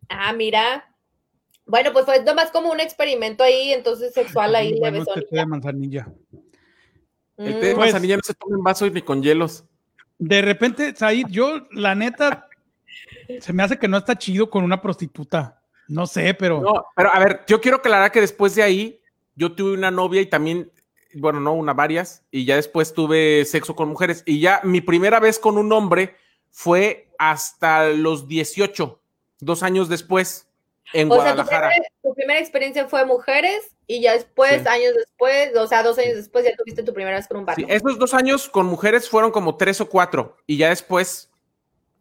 [0.08, 0.92] Ah, mira.
[1.66, 5.26] Bueno, pues fue nomás como un experimento ahí, entonces sexual ahí bueno, le besó.
[5.30, 6.12] de manzanilla.
[7.36, 9.64] El té de pues manzanilla no se toma en vaso ni con hielos.
[10.18, 12.48] De repente, Said, yo, la neta,
[13.40, 15.60] se me hace que no está chido con una prostituta.
[15.88, 16.60] No sé, pero.
[16.60, 19.00] No, pero a ver, yo quiero aclarar que después de ahí,
[19.34, 20.70] yo tuve una novia y también,
[21.14, 24.22] bueno, no, una, varias, y ya después tuve sexo con mujeres.
[24.26, 26.16] Y ya mi primera vez con un hombre
[26.50, 29.00] fue hasta los 18,
[29.40, 30.48] dos años después
[30.92, 31.70] en Guadalajara.
[31.70, 36.16] Sea, tu, primera, experiencia fue mujeres y ya después, años después, o sea, dos años
[36.16, 37.60] después, ya tuviste tu primera vez con un vato.
[37.60, 41.30] Sí, esos dos años con mujeres fueron como tres o cuatro y ya después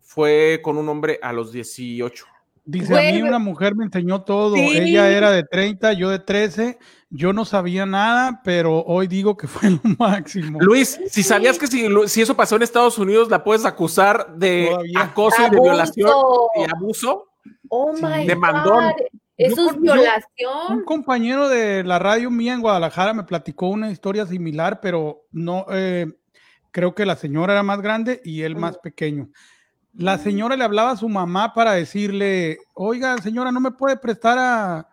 [0.02, 2.26] fue con un hombre a los 18.
[2.66, 6.80] Dice, a mí una mujer me enseñó todo, ella era de 30, yo de 13,
[7.10, 10.62] yo no sabía nada, pero hoy digo que fue lo máximo.
[10.62, 14.74] Luis, si sabías que si, si, eso pasó en Estados Unidos, la puedes acusar de
[14.96, 16.10] acoso y de violación
[16.56, 17.33] y abuso.
[17.70, 18.94] Oh my demandón.
[19.36, 20.78] Eso es violación.
[20.78, 25.66] un compañero de la radio mía en Guadalajara me platicó una historia similar, pero no,
[25.72, 26.06] eh,
[26.72, 29.30] creo que la señora era más grande y él más pequeño.
[29.96, 34.38] La señora le hablaba a su mamá para decirle, oiga, señora, ¿no me puede prestar
[34.40, 34.90] a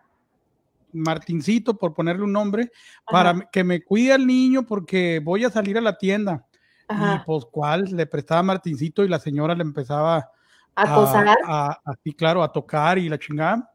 [0.91, 2.71] Martincito, por ponerle un nombre,
[3.09, 6.45] para que me cuide al niño porque voy a salir a la tienda?
[6.89, 7.85] Y pues, ¿cuál?
[7.85, 10.29] Le prestaba a Martincito y la señora le empezaba
[10.75, 13.71] a, así, claro, a tocar y la chingada.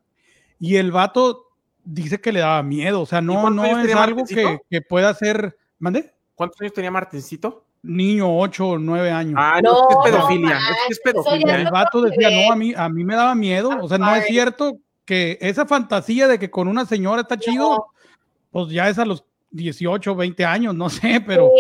[0.59, 1.47] Y el vato
[1.85, 5.57] dice que le daba miedo, o sea, no, no es algo que, que, pueda ser.
[5.79, 6.13] ¿Mande?
[6.35, 7.65] ¿Cuántos años tenía Martincito?
[7.83, 9.35] Niño, 8 o 9 años.
[9.37, 10.59] Ah, no, es pedofilia.
[10.89, 11.57] es, pedofilia.
[11.57, 13.71] El vato decía, no, a mí, a mí me daba miedo.
[13.81, 17.87] O sea, no es cierto que esa fantasía de que con una señora está chido,
[18.51, 21.51] pues ya es a los 18, 20 años, no sé, pero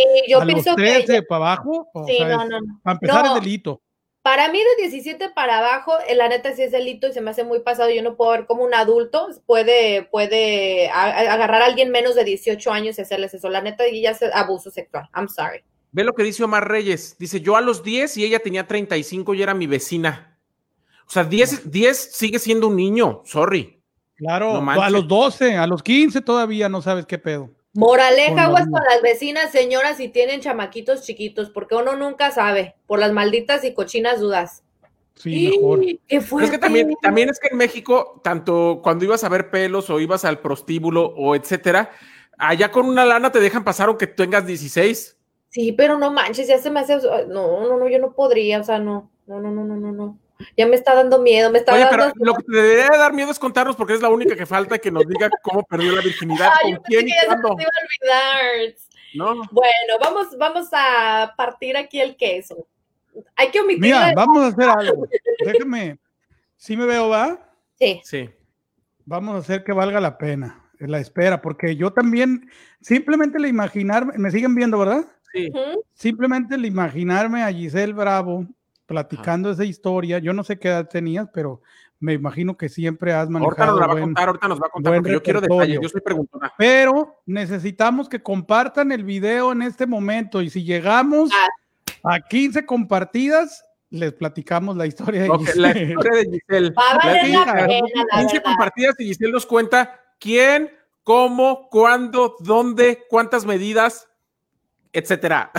[0.41, 3.81] a los 13 para abajo, sí, no, no, para empezar el delito.
[4.27, 7.31] Para mí de 17 para abajo, eh, la neta sí es delito y se me
[7.31, 7.91] hace muy pasado.
[7.91, 12.73] Yo no puedo ver cómo un adulto puede, puede agarrar a alguien menos de 18
[12.73, 13.49] años y hacerles eso.
[13.51, 15.09] La neta ya es abuso sexual.
[15.15, 15.63] I'm sorry.
[15.93, 17.17] Ve lo que dice Omar Reyes.
[17.21, 20.37] Dice, yo a los 10 y ella tenía 35 y era mi vecina.
[21.07, 23.81] O sea, 10, 10 sigue siendo un niño, sorry.
[24.17, 27.53] Claro, a los 12, a los 15 todavía no sabes qué pedo.
[27.77, 32.99] Moraleja, aguas con las vecinas, señoras, si tienen chamaquitos chiquitos, porque uno nunca sabe, por
[32.99, 34.63] las malditas y cochinas dudas.
[35.15, 35.81] Sí, mejor.
[36.07, 36.45] ¿Qué fue?
[36.45, 40.01] Es que también, también es que en México, tanto cuando ibas a ver pelos o
[40.01, 41.91] ibas al prostíbulo o etcétera,
[42.39, 45.17] allá con una lana te dejan pasar aunque tengas 16.
[45.49, 46.99] Sí, pero no manches, ya se me hace.
[47.29, 50.19] No, no, no, yo no podría, o sea, no, no, no, no, no, no, no.
[50.57, 53.31] Ya me está dando miedo, me está Oye, Pero lo que te debería dar miedo
[53.31, 56.51] es contarnos porque es la única que falta que nos diga cómo perdió la virginidad,
[56.63, 57.57] con quién y cuándo.
[59.15, 59.35] No.
[59.51, 62.67] Bueno, vamos, vamos a partir aquí el queso.
[63.35, 63.81] Hay que omitir.
[63.81, 65.09] Mira, vamos a hacer algo.
[65.45, 65.99] Déjame.
[66.57, 67.51] ¿Sí me veo, va?
[67.79, 68.01] Sí.
[68.05, 68.31] Sí.
[69.05, 74.15] Vamos a hacer que valga la pena la espera, porque yo también, simplemente el imaginarme,
[74.19, 75.07] me siguen viendo, ¿verdad?
[75.33, 75.51] Sí.
[75.95, 78.47] Simplemente el imaginarme a Giselle Bravo
[78.87, 80.19] platicando esa historia.
[80.19, 81.61] Yo no sé qué edad tenías, pero
[81.99, 83.73] me imagino que siempre has manejado.
[83.73, 85.81] Ahorita nos la va a contar, ahorita nos va a contar, porque yo quiero detalles,
[85.81, 86.47] yo estoy preguntando.
[86.57, 92.15] Pero necesitamos que compartan el video en este momento y si llegamos ah.
[92.15, 95.61] a 15 compartidas, les platicamos la historia de Giselle.
[95.63, 96.75] La historia de Giselle.
[98.19, 100.71] 15 compartidas y Giselle nos cuenta quién,
[101.03, 104.09] cómo, cuándo, dónde, cuántas medidas,
[104.93, 105.51] etcétera.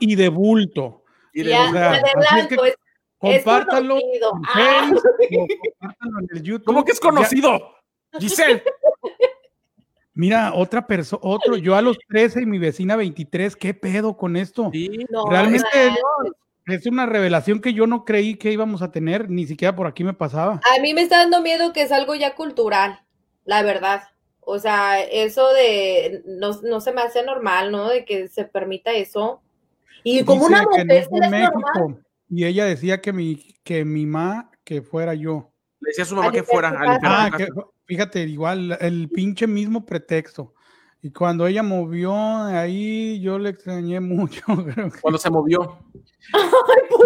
[0.00, 1.03] y de bulto.
[1.34, 2.76] Y de, blanco, es,
[3.18, 3.98] compártanlo,
[4.54, 4.90] ah.
[5.30, 5.48] en
[6.32, 6.64] el YouTube.
[6.64, 7.74] ¿Cómo que es conocido?
[8.18, 8.62] Giselle.
[10.14, 14.36] Mira, otra persona, otro, yo a los 13 y mi vecina 23, ¿qué pedo con
[14.36, 14.70] esto?
[15.28, 15.66] Realmente
[16.66, 20.04] es una revelación que yo no creí que íbamos a tener, ni siquiera por aquí
[20.04, 20.60] me pasaba.
[20.76, 23.00] A mí me está dando miedo que es algo ya cultural,
[23.44, 24.04] la verdad.
[24.40, 27.88] O sea, eso de no, no se me hace normal, ¿no?
[27.88, 29.42] De que se permita eso.
[30.04, 31.10] Y como una mujer
[32.28, 35.52] Y ella decía que mi, que mi mamá que fuera yo.
[35.80, 36.72] Le decía a su mamá que fuera.
[37.02, 37.30] Ah,
[37.86, 40.54] fíjate, igual, el pinche mismo pretexto.
[41.02, 44.42] Y cuando ella movió ahí, yo le extrañé mucho.
[45.02, 45.78] Cuando se movió.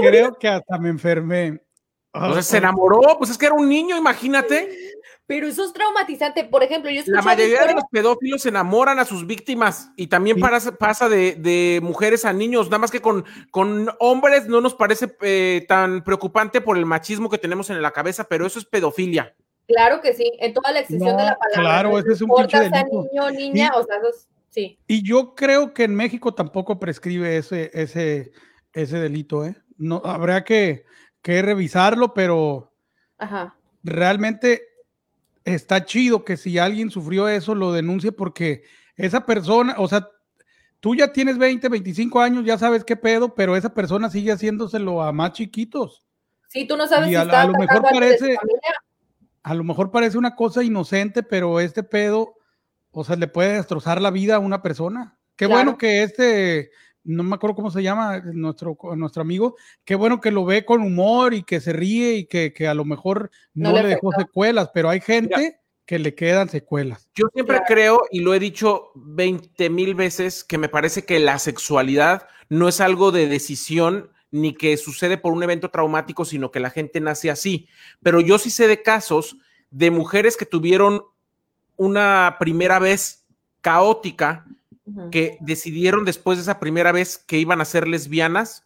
[0.00, 1.60] creo que hasta me enfermé.
[2.14, 4.70] Entonces se enamoró, pues es que era un niño, imagínate.
[5.28, 6.42] Pero eso es traumatizante.
[6.44, 11.08] Por ejemplo, yo La mayoría de los pedófilos enamoran a sus víctimas y también pasa,
[11.10, 16.02] de, mujeres a niños, nada más que con, con hombres no nos parece eh, tan
[16.02, 19.34] preocupante por el machismo que tenemos en la cabeza, pero eso es pedofilia.
[19.66, 21.60] Claro que sí, en toda la extensión de la palabra.
[21.60, 23.04] Claro, ese es un pinche delito.
[23.12, 23.96] niño, niña, o sea,
[24.48, 24.78] sí.
[24.86, 28.32] Y yo creo que en México tampoco prescribe ese, ese,
[28.72, 29.56] ese delito, ¿eh?
[29.76, 30.86] No, habría que,
[31.20, 32.72] que revisarlo, pero
[33.18, 33.54] Ajá.
[33.84, 34.67] realmente
[35.54, 38.62] está chido que si alguien sufrió eso lo denuncie porque
[38.96, 40.08] esa persona, o sea,
[40.80, 45.02] tú ya tienes 20, 25 años, ya sabes qué pedo, pero esa persona sigue haciéndoselo
[45.02, 46.04] a más chiquitos.
[46.48, 48.36] Sí, tú no sabes si a, a lo mejor parece
[49.42, 52.34] a lo mejor parece una cosa inocente, pero este pedo,
[52.90, 55.18] o sea, le puede destrozar la vida a una persona.
[55.36, 56.70] Qué bueno que este
[57.08, 60.82] no me acuerdo cómo se llama nuestro, nuestro amigo, qué bueno que lo ve con
[60.82, 64.90] humor y que se ríe y que, a lo mejor no, le, dejó secuelas, pero
[64.90, 67.08] hay gente que le quedan secuelas.
[67.14, 71.38] Yo siempre creo, y lo he dicho 20 mil veces, que me parece que la
[71.38, 76.60] sexualidad no es algo de decisión ni que sucede por un evento traumático, sino que
[76.60, 77.68] la gente nace así.
[78.02, 79.38] Pero yo sí sé de casos
[79.70, 81.04] de mujeres que tuvieron
[81.76, 83.24] una primera vez
[83.62, 84.44] caótica
[85.10, 88.64] que decidieron después de esa primera vez que iban a ser lesbianas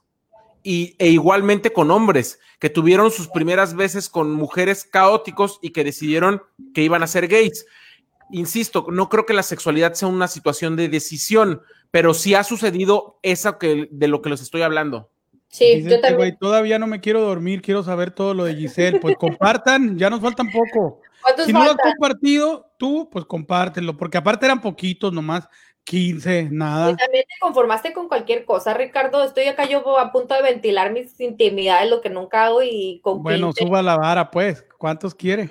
[0.63, 5.85] y, e igualmente con hombres que tuvieron sus primeras veces con mujeres caóticos y que
[5.85, 6.43] decidieron
[6.75, 7.67] que iban a ser gays.
[8.31, 13.19] Insisto, no creo que la sexualidad sea una situación de decisión, pero sí ha sucedido
[13.23, 15.11] eso que, de lo que les estoy hablando.
[15.49, 16.39] Sí, yo también.
[16.41, 19.01] todavía no me quiero dormir, quiero saber todo lo de Giselle.
[19.01, 21.01] Pues compartan, ya nos faltan poco.
[21.45, 25.47] Si no lo has compartido, tú, pues compártelo, porque aparte eran poquitos nomás.
[25.85, 26.91] 15, nada.
[26.91, 29.25] Y también te conformaste con cualquier cosa, Ricardo.
[29.25, 33.23] Estoy acá yo a punto de ventilar mis intimidades, lo que nunca hago y con
[33.23, 34.65] Bueno, suba la vara, pues.
[34.79, 35.51] ¿Cuántos quiere?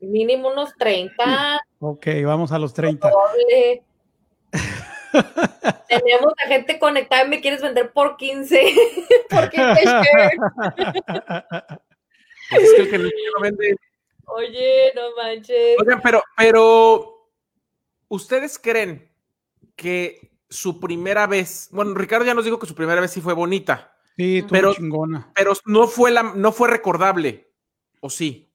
[0.00, 1.60] Mínimo unos 30.
[1.80, 3.10] Ok, vamos a los 30.
[5.88, 8.74] Tenemos a gente conectada y me quieres vender por 15.
[9.30, 9.80] por 15
[12.50, 13.76] pues es que el que no vende.
[14.26, 15.76] Oye, no manches.
[15.80, 17.30] Oigan, pero, pero,
[18.08, 19.07] ¿ustedes creen
[19.78, 23.32] que su primera vez, bueno, Ricardo ya nos dijo que su primera vez sí fue
[23.32, 23.94] bonita.
[24.16, 25.30] Sí, pero, chingona.
[25.34, 27.52] Pero no fue la, no fue recordable,
[28.00, 28.52] ¿o sí?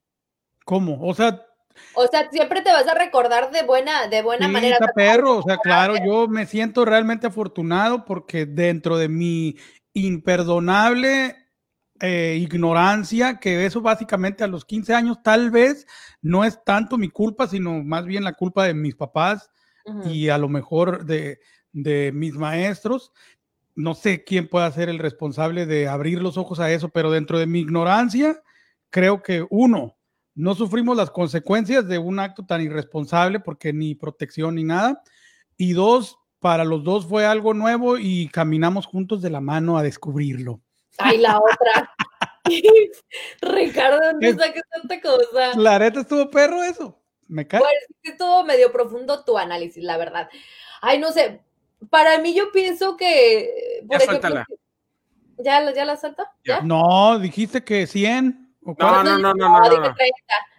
[0.66, 1.00] ¿Cómo?
[1.00, 1.46] O sea,
[1.94, 4.78] o sea, siempre te vas a recordar de buena, de buena manera.
[4.94, 9.56] perro, o sea, claro, yo me siento realmente afortunado porque dentro de mi
[9.94, 11.36] imperdonable
[12.00, 15.86] eh, ignorancia, que eso básicamente a los 15 años tal vez
[16.20, 19.50] no es tanto mi culpa, sino más bien la culpa de mis papás
[20.06, 21.40] y a lo mejor de,
[21.72, 23.12] mis maestros.
[23.74, 27.38] No sé quién pueda ser el responsable de abrir los ojos a eso, pero dentro
[27.38, 28.40] de mi ignorancia,
[28.90, 29.96] creo que uno,
[30.34, 35.02] no sufrimos las consecuencias de un acto tan irresponsable porque ni protección ni nada.
[35.56, 39.82] Y dos, para los dos fue algo nuevo y caminamos juntos de la mano a
[39.82, 40.60] descubrirlo.
[40.98, 41.90] Ay, la otra.
[43.42, 45.56] Ricardo, no saques tanta cosa.
[45.56, 47.00] La neta estuvo perro eso.
[47.28, 47.60] Me cae.
[47.60, 50.28] Pues estuvo medio profundo tu análisis, la verdad.
[50.80, 51.40] Ay, no sé.
[51.90, 53.82] Para mí, yo pienso que.
[53.86, 54.44] Por ya ejemplo,
[55.38, 56.32] ¿Ya, ¿Ya la salta?
[56.44, 56.60] ¿Ya?
[56.60, 58.54] No, dijiste que 100.
[58.62, 59.94] no, no, no, no, no, no,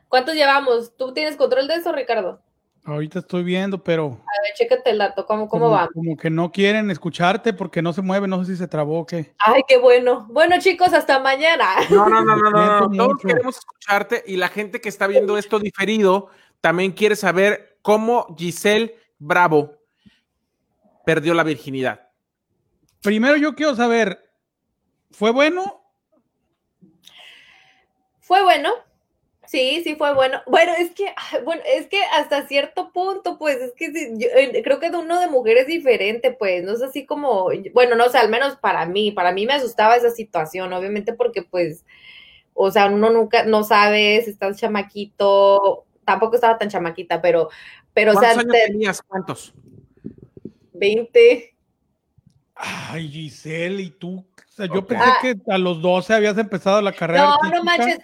[0.07, 0.95] ¿Cuántos llevamos?
[0.97, 2.41] ¿Tú tienes control de eso, Ricardo?
[2.85, 4.05] Ahorita estoy viendo, pero.
[4.05, 5.89] A ver, chécate el dato, ¿cómo, cómo va?
[5.91, 9.05] Como que no quieren escucharte porque no se mueve, no sé si se trabó o
[9.07, 9.33] qué.
[9.39, 10.27] Ay, qué bueno.
[10.29, 11.65] Bueno, chicos, hasta mañana.
[11.89, 13.05] No, no, no, no, no, no.
[13.07, 16.29] Todos queremos escucharte y la gente que está viendo esto diferido
[16.65, 19.77] también quiere saber cómo Giselle Bravo
[21.05, 22.09] perdió la virginidad.
[23.03, 24.31] Primero yo quiero saber,
[25.11, 25.83] ¿fue bueno?
[28.19, 28.73] Fue bueno,
[29.45, 30.41] Sí, sí fue bueno.
[30.47, 34.27] Bueno, es que, bueno, es que hasta cierto punto, pues, es que yo,
[34.63, 38.09] creo que de uno de mujeres es diferente, pues, no es así como, bueno, no
[38.09, 41.85] sé, al menos para mí, para mí me asustaba esa situación, obviamente porque, pues,
[42.55, 47.49] o sea, uno nunca, no sabe si estás chamaquito, tampoco estaba tan chamaquita, pero,
[47.93, 49.01] pero, o sea, años tenías?
[49.01, 49.53] ¿Cuántos?
[50.73, 51.55] 20.
[52.55, 54.25] Ay, Giselle, ¿y tú
[54.57, 57.35] yo pensé que a los 12 habías empezado la carrera.
[57.41, 57.99] No, no manches.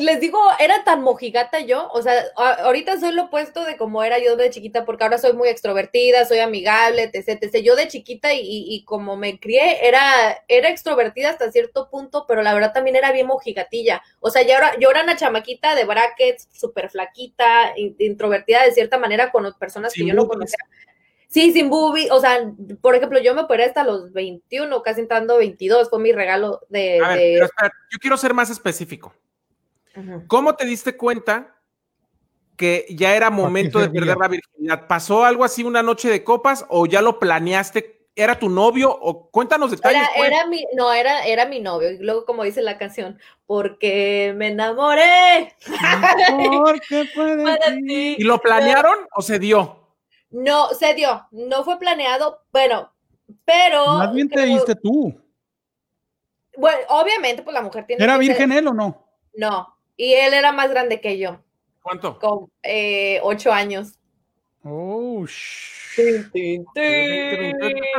[0.00, 1.88] les digo, era tan mojigata yo.
[1.92, 5.32] O sea, ahorita soy lo opuesto de como era yo de chiquita, porque ahora soy
[5.32, 7.42] muy extrovertida, soy amigable, etc.
[7.42, 7.64] etc.
[7.64, 12.42] Yo de chiquita y, y, como me crié, era, era extrovertida hasta cierto punto, pero
[12.42, 14.02] la verdad también era bien mojigatilla.
[14.20, 18.98] O sea, yo era, yo era una chamaquita de brackets, súper flaquita, introvertida de cierta
[18.98, 20.58] manera con personas que yo no conocía.
[21.28, 25.36] Sí, sin boobie, o sea, por ejemplo, yo me operé hasta los 21, casi entrando
[25.36, 27.04] 22, fue mi regalo de...
[27.04, 29.14] A ver, Pero espera, yo quiero ser más específico.
[30.26, 31.54] ¿Cómo te diste cuenta
[32.56, 34.86] que ya era momento de perder la virginidad?
[34.86, 38.06] ¿Pasó algo así una noche de copas o ya lo planeaste?
[38.14, 38.90] ¿Era tu novio?
[38.90, 40.02] O cuéntanos detalles.
[40.02, 40.30] Era, pues.
[40.30, 41.90] era mi, no, era, era mi novio.
[41.90, 45.54] Y luego, como dice la canción, porque me enamoré.
[46.64, 47.76] Porque puede
[48.18, 49.77] ¿Y lo planearon o se dio?
[50.30, 52.92] No, se dio, no fue planeado, bueno,
[53.44, 53.98] pero...
[53.98, 55.14] Más bien te diste tú.
[56.56, 58.04] Bueno, obviamente, pues la mujer tiene...
[58.04, 59.06] ¿Era virgen él o no?
[59.34, 61.40] No, y él era más grande que yo.
[61.82, 62.18] ¿Cuánto?
[62.18, 63.98] Con eh, ocho años.
[64.64, 66.28] Oh, Está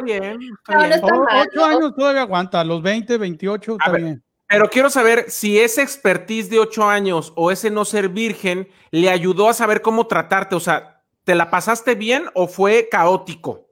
[0.04, 0.40] bien.
[0.68, 4.24] no, no está mal, ocho años todavía aguanta, los 20, 28 está bien.
[4.48, 9.10] Pero quiero saber si ese expertise de ocho años o ese no ser virgen le
[9.10, 10.56] ayudó a saber cómo tratarte.
[10.56, 10.99] O sea,
[11.30, 13.68] ¿Te la pasaste bien o fue caótico?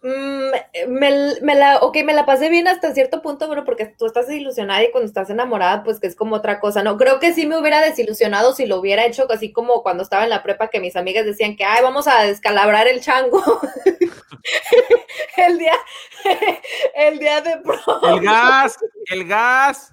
[0.00, 0.50] Mm,
[0.86, 4.84] me, la, ok, me la pasé bien hasta cierto punto, bueno, porque tú estás ilusionada
[4.84, 6.96] y cuando estás enamorada, pues que es como otra cosa, ¿no?
[6.96, 10.30] Creo que sí me hubiera desilusionado si lo hubiera hecho así como cuando estaba en
[10.30, 13.42] la prepa que mis amigas decían que, ay, vamos a descalabrar el chango.
[15.36, 15.74] el día,
[16.94, 17.80] el día de pro.
[18.08, 18.78] El gas,
[19.10, 19.92] el gas.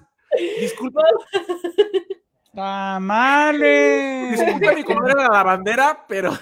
[0.60, 1.02] Disculpa.
[2.56, 4.30] Tamales.
[4.30, 6.32] Disculpa mi comadre la bandera, pero.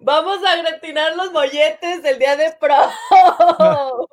[0.00, 2.74] Vamos a gratinar los molletes del día de pro.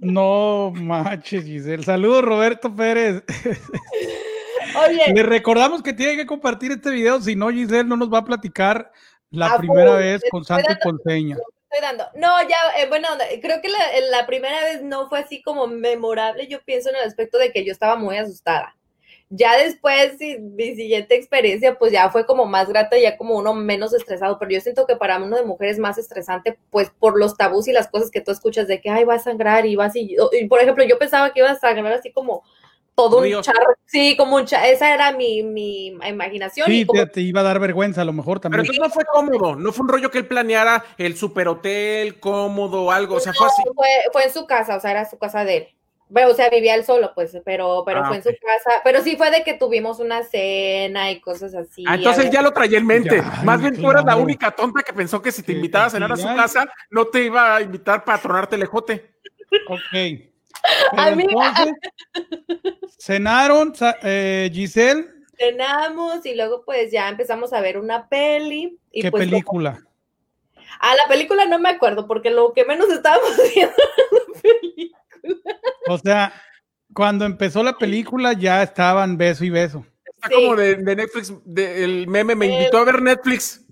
[0.00, 1.82] No manches, Giselle.
[1.82, 3.22] Saludos, Roberto Pérez.
[4.86, 5.14] Oye.
[5.14, 8.24] Le recordamos que tiene que compartir este video, si no, Giselle no nos va a
[8.24, 8.92] platicar
[9.30, 11.38] la primera vez con santo y con seña.
[11.80, 12.04] Dando.
[12.14, 13.08] No, ya, eh, bueno,
[13.42, 13.78] creo que la,
[14.10, 16.46] la, primera vez no fue así como memorable.
[16.46, 18.76] Yo pienso en el aspecto de que yo estaba muy asustada.
[19.36, 23.92] Ya después, mi siguiente experiencia, pues ya fue como más grata, ya como uno menos
[23.92, 27.66] estresado, pero yo siento que para uno de mujeres más estresante, pues por los tabús
[27.66, 30.16] y las cosas que tú escuchas de que, ay, va a sangrar y va así.
[30.32, 32.44] Y, por ejemplo, yo pensaba que iba a sangrar así como
[32.94, 33.74] todo un charro.
[33.86, 34.66] Sí, como un charro.
[34.66, 36.68] Esa era mi, mi imaginación.
[36.68, 38.62] Sí, te, iba a dar vergüenza a lo mejor también.
[38.62, 42.92] Pero entonces no fue cómodo, no fue un rollo que él planeara el superhotel cómodo,
[42.92, 43.62] algo, o sea, fue así.
[43.74, 45.68] Fue, fue en su casa, o sea, era su casa de él.
[46.08, 48.80] Bueno, o sea, vivía él solo, pues, pero, pero ah, fue en su casa.
[48.84, 51.84] Pero sí fue de que tuvimos una cena y cosas así.
[51.86, 53.22] Ah, entonces ya lo traía en mente.
[53.42, 56.12] Más bien tú eras la única tonta que pensó que si te invitaba a cenar
[56.12, 59.14] a su casa, no te iba a invitar para tronarte el ejote.
[59.68, 60.32] Ok.
[60.96, 61.72] Entonces,
[62.98, 65.08] cenaron, eh, Giselle.
[65.36, 68.78] Cenamos y luego pues ya empezamos a ver una peli.
[68.92, 69.82] Y ¿Qué pues, película?
[70.80, 73.74] Ah, la película no me acuerdo porque lo que menos estábamos viendo
[74.10, 75.03] la película.
[75.88, 76.32] O sea,
[76.94, 79.84] cuando empezó la película ya estaban beso y beso.
[80.06, 83.66] Está como de, Netflix, el meme me invitó a ver Netflix.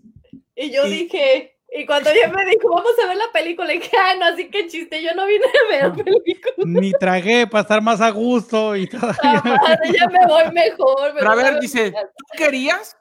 [0.54, 3.96] Y yo dije, y cuando ella me dijo, vamos a ver la película, y dije,
[3.96, 6.54] ah, no, así que chiste, yo no vine a ver la película.
[6.58, 9.10] Ni tragué para estar más a gusto y todo.
[9.22, 11.12] ya me voy mejor.
[11.14, 12.96] Pero a ver, dice, ¿tú querías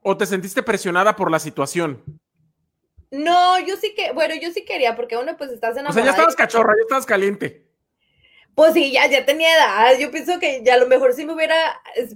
[0.00, 2.02] o te sentiste presionada por la situación?
[3.10, 5.90] No, yo sí que, bueno, yo sí quería, porque uno pues estás enamorada.
[5.90, 7.63] O sea, ya estabas cachorra, ya estabas caliente.
[8.54, 9.98] Pues sí, ya, ya tenía edad.
[9.98, 11.56] Yo pienso que ya a lo mejor si me hubiera,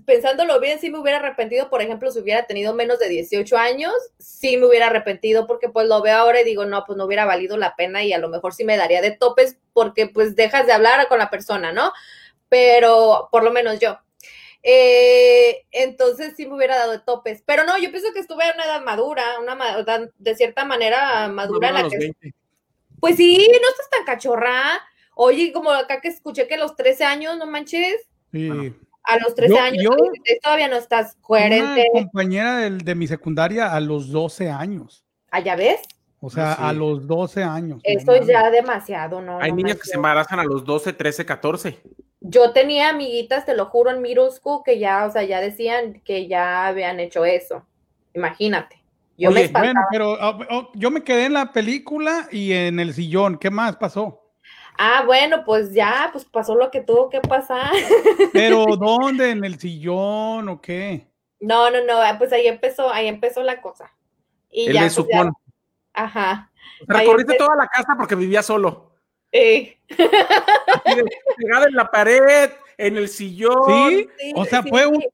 [0.07, 3.93] pensándolo bien, si me hubiera arrepentido, por ejemplo, si hubiera tenido menos de 18 años,
[4.19, 7.25] sí me hubiera arrepentido porque pues lo veo ahora y digo, no, pues no hubiera
[7.25, 10.67] valido la pena y a lo mejor sí me daría de topes porque pues dejas
[10.67, 11.93] de hablar con la persona, ¿no?
[12.49, 13.99] Pero por lo menos yo.
[14.63, 17.43] Eh, entonces sí me hubiera dado de topes.
[17.47, 19.59] Pero no, yo pienso que estuve en una edad madura, una
[20.19, 21.73] de cierta manera madura.
[21.73, 22.13] la que,
[23.01, 24.81] pues sí, no estás tan cachorra
[25.21, 28.07] Oye, como acá que escuché que a los 13 años, no manches.
[28.31, 28.73] Sí.
[29.03, 29.97] A los 13 años
[30.41, 31.89] todavía no estás coherente.
[31.93, 35.05] Una compañera de, de, mi secundaria a los 12 años.
[35.33, 35.81] ¿Ah, ya ves?
[36.21, 37.81] O sea, a los 12 años.
[37.83, 39.41] Eso es ya demasiado, ¿no?
[39.41, 41.81] Hay niñas que se embarazan a los 12, 13, 14.
[42.21, 46.29] Yo tenía amiguitas, te lo juro, en Mirusco, que ya, o sea, ya decían que
[46.29, 47.67] ya habían hecho eso.
[48.15, 48.81] Imagínate.
[49.17, 52.95] Yo me bueno, pero oh, oh, yo me quedé en la película y en el
[52.95, 53.37] sillón.
[53.37, 54.28] ¿Qué más pasó?
[54.81, 57.73] Ah, bueno, pues ya, pues pasó lo que tuvo que pasar.
[58.33, 59.31] Pero ¿dónde?
[59.31, 61.09] ¿En el sillón o qué?
[61.41, 63.93] No, no, no, ah, pues ahí empezó, ahí empezó la cosa.
[64.51, 65.07] Y ya, pues,
[65.93, 66.53] Ajá.
[66.87, 68.93] Recorriste toda la casa porque vivía solo.
[69.33, 69.79] Eh.
[71.37, 73.91] Pegada en la pared, en el sillón.
[73.91, 75.05] Sí, o sea, fue un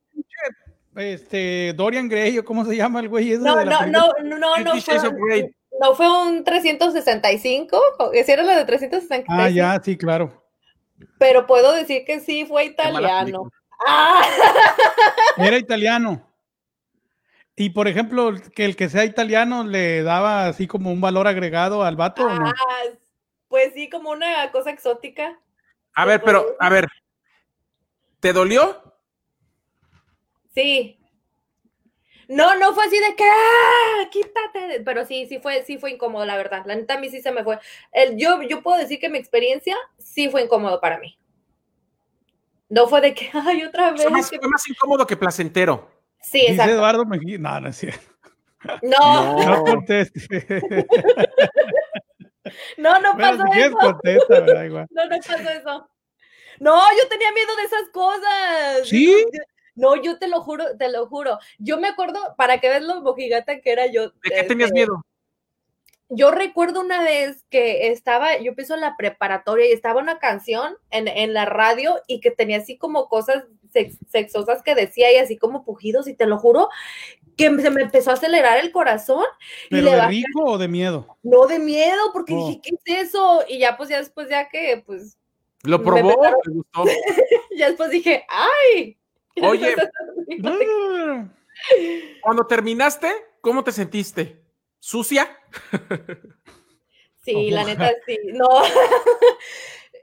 [0.97, 3.37] este Dorian Gray, o cómo se llama el güey.
[3.39, 7.81] No, no, no, no, no, no, fue, no fue un 365,
[8.25, 9.27] si era la de 365.
[9.29, 10.45] Ah, ya, sí, claro.
[11.19, 13.51] Pero puedo decir que sí fue italiano.
[13.87, 14.23] Ah.
[15.37, 16.27] Era italiano.
[17.57, 21.85] Y por ejemplo, que el que sea italiano le daba así como un valor agregado
[21.85, 22.27] al vato.
[22.27, 22.49] ¿o no?
[22.49, 22.83] Ah,
[23.49, 25.39] pues sí, como una cosa exótica.
[25.95, 26.89] A ver, pero, a ver,
[28.19, 28.83] ¿te dolió?
[30.55, 30.99] Sí.
[32.29, 34.09] No, no fue así de que, ¡ah!
[34.11, 34.81] Quítate.
[34.85, 36.63] Pero sí, sí fue, sí fue incómodo, la verdad.
[36.67, 37.59] La neta a mí sí se me fue.
[37.93, 41.19] El, yo, yo puedo decir que mi experiencia sí fue incómodo para mí.
[42.69, 44.03] No fue de que, ay, otra vez.
[44.03, 45.91] Fue más, incómodo que placentero.
[46.21, 46.63] Sí, exacto.
[46.63, 47.39] Dice Eduardo Mejía.
[47.39, 48.05] No, no es cierto.
[48.83, 49.37] No.
[49.37, 50.47] No, no conteste.
[52.79, 53.77] no, no pasó eso.
[53.77, 55.91] Contesta, no, no pasó eso.
[56.61, 58.89] No, yo tenía miedo de esas cosas.
[58.89, 59.27] ¿Sí?
[59.75, 61.39] No, yo te lo juro, te lo juro.
[61.59, 64.11] Yo me acuerdo, para que veas lo mojigata que era yo.
[64.11, 65.05] ¿De qué tenías este, miedo?
[66.11, 70.77] Yo recuerdo una vez que estaba, yo empiezo en la preparatoria y estaba una canción
[70.91, 73.45] en, la radio y que tenía así como cosas
[74.11, 76.69] sexosas que decía y así como pujidos y te lo juro
[77.37, 79.25] que se me empezó a acelerar el corazón.
[79.71, 81.19] ¿Pero de rico o de miedo?
[81.23, 82.61] No, de miedo, porque dije, oh.
[82.63, 83.43] ¿qué es eso?
[83.49, 85.19] Y ya pues ya después ya que pues...
[85.63, 86.15] ¿Lo probó?
[86.45, 86.85] ¿Te gustó?
[87.57, 88.99] ya después dije, ¡ay!
[89.43, 89.75] Oye,
[92.21, 94.43] cuando terminaste, ¿cómo te sentiste?
[94.79, 95.37] ¿Sucia?
[97.25, 98.19] Sí, la neta sí.
[98.33, 98.49] No.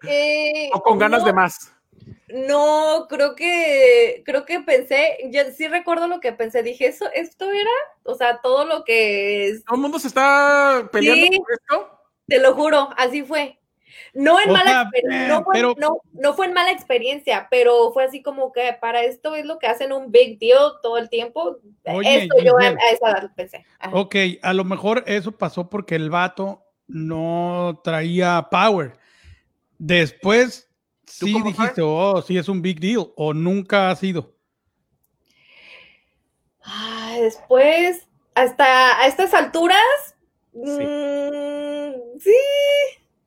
[0.08, 1.72] Eh, ¿O con ganas de más?
[2.28, 7.52] No, creo que, creo que pensé, yo sí recuerdo lo que pensé, dije, eso, esto
[7.52, 7.70] era,
[8.04, 9.64] o sea, todo lo que es.
[9.64, 12.00] ¿Todo el mundo se está peleando por esto?
[12.28, 13.60] Te lo juro, así fue.
[14.14, 15.62] No en mala experiencia, no, fue,
[16.14, 19.68] no, fue en mala experiencia, pero fue así como que para esto es lo que
[19.68, 21.58] hacen un big deal todo el tiempo.
[21.84, 23.66] Esto yo a, esa edad pensé.
[23.92, 28.98] Ok, a lo mejor eso pasó porque el vato no traía power.
[29.78, 30.70] Después
[31.06, 34.36] sí dijiste, oh, sí es un big deal, o nunca ha sido.
[37.20, 40.16] después, hasta a estas alturas,
[40.54, 42.32] mm, sí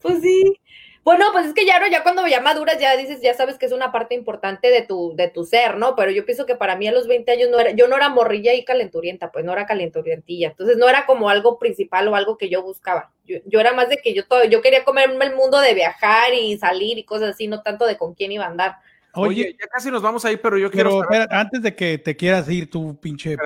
[0.04, 0.60] pues sí.
[1.04, 3.72] Bueno, pues es que ya, ya cuando ya maduras ya dices, ya sabes que es
[3.72, 5.94] una parte importante de tu, de tu ser, ¿no?
[5.96, 8.08] Pero yo pienso que para mí a los 20 años no era, yo no era
[8.08, 10.48] morrilla y calenturienta, pues no era calenturientilla.
[10.48, 13.12] Entonces no era como algo principal o algo que yo buscaba.
[13.26, 16.56] Yo, era más de que yo todo, yo quería comerme el mundo de viajar y
[16.56, 18.76] salir y cosas así, no tanto de con quién iba a andar.
[19.16, 21.02] Oye, ya casi nos vamos a ir, pero yo quiero.
[21.08, 23.36] Pero antes de que te quieras ir, tú, pinche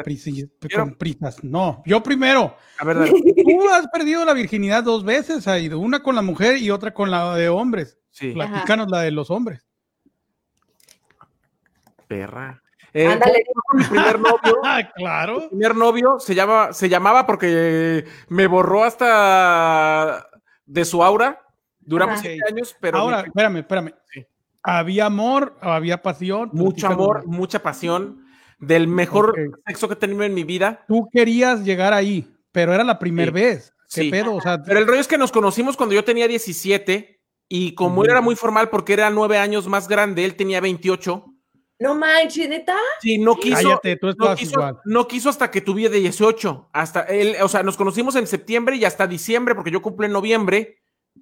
[0.75, 1.43] con prisas.
[1.43, 2.57] No, yo primero.
[2.79, 6.71] A ver, Tú has perdido la virginidad dos veces, ido una con la mujer y
[6.71, 7.99] otra con la de hombres.
[8.11, 8.33] Sí.
[8.33, 9.67] Platicanos la de los hombres.
[12.07, 12.63] Perra.
[12.95, 13.45] Eh, Ándale.
[13.75, 14.61] mi primer novio.
[14.97, 15.41] claro.
[15.41, 20.27] Mi primer novio se, llama, se llamaba porque me borró hasta
[20.65, 21.43] de su aura.
[21.81, 22.99] Duramos siete años, pero.
[22.99, 23.95] Ahora, espérame, espérame.
[24.13, 24.27] Sí.
[24.63, 26.51] Había amor, había pasión.
[26.53, 28.25] Mucho amor, mucha pasión.
[28.59, 29.35] Del mejor
[29.67, 30.85] sexo que he tenido en mi vida.
[30.89, 33.73] Tú querías llegar ahí, pero era la primera vez.
[33.93, 34.35] ¿Qué pedo?
[34.35, 38.05] O sea, pero el rollo es que nos conocimos cuando yo tenía 17 y como
[38.05, 41.25] él era muy formal porque era nueve años más grande, él tenía 28.
[41.81, 42.77] No manches, neta.
[43.01, 43.81] Sí, no quiso.
[44.19, 46.71] no, quiso no quiso hasta que tuviera 18.
[46.73, 50.13] Hasta él, o sea, nos conocimos en septiembre y hasta diciembre, porque yo cumple en
[50.13, 50.79] noviembre,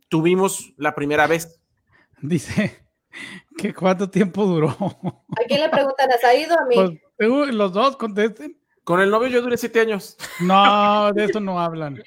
[0.09, 1.61] tuvimos la primera vez.
[2.22, 2.86] Dice,
[3.59, 4.69] ¿Qué cuánto tiempo duró?
[4.71, 6.11] ¿A quién le preguntan?
[6.11, 7.01] ¿Has ido a mí?
[7.17, 8.59] Pues, los dos contesten.
[8.85, 10.17] Con el novio yo duré siete años.
[10.39, 12.01] No, de eso no hablan.